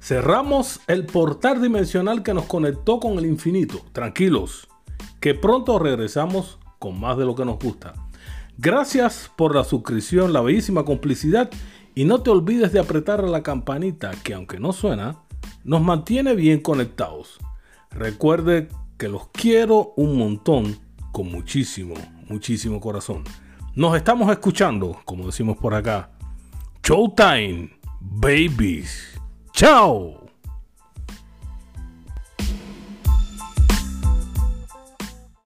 Cerramos 0.00 0.78
el 0.86 1.06
portal 1.06 1.60
dimensional 1.60 2.22
que 2.22 2.32
nos 2.32 2.44
conectó 2.44 3.00
con 3.00 3.18
el 3.18 3.26
infinito. 3.26 3.84
Tranquilos, 3.90 4.68
que 5.18 5.34
pronto 5.34 5.80
regresamos 5.80 6.60
con 6.78 7.00
más 7.00 7.18
de 7.18 7.24
lo 7.24 7.34
que 7.34 7.44
nos 7.44 7.58
gusta. 7.58 7.94
Gracias 8.64 9.28
por 9.34 9.56
la 9.56 9.64
suscripción, 9.64 10.32
la 10.32 10.40
bellísima 10.40 10.84
complicidad 10.84 11.50
y 11.96 12.04
no 12.04 12.22
te 12.22 12.30
olvides 12.30 12.72
de 12.72 12.78
apretar 12.78 13.24
la 13.24 13.42
campanita 13.42 14.12
que 14.22 14.34
aunque 14.34 14.60
no 14.60 14.72
suena, 14.72 15.16
nos 15.64 15.82
mantiene 15.82 16.36
bien 16.36 16.60
conectados. 16.60 17.40
Recuerde 17.90 18.68
que 18.98 19.08
los 19.08 19.26
quiero 19.32 19.92
un 19.96 20.16
montón 20.16 20.78
con 21.10 21.28
muchísimo, 21.28 21.94
muchísimo 22.28 22.80
corazón. 22.80 23.24
Nos 23.74 23.96
estamos 23.96 24.30
escuchando, 24.30 24.96
como 25.04 25.26
decimos 25.26 25.56
por 25.56 25.74
acá. 25.74 26.12
Showtime. 26.84 27.68
babies. 28.00 29.20
Ciao! 29.52 30.21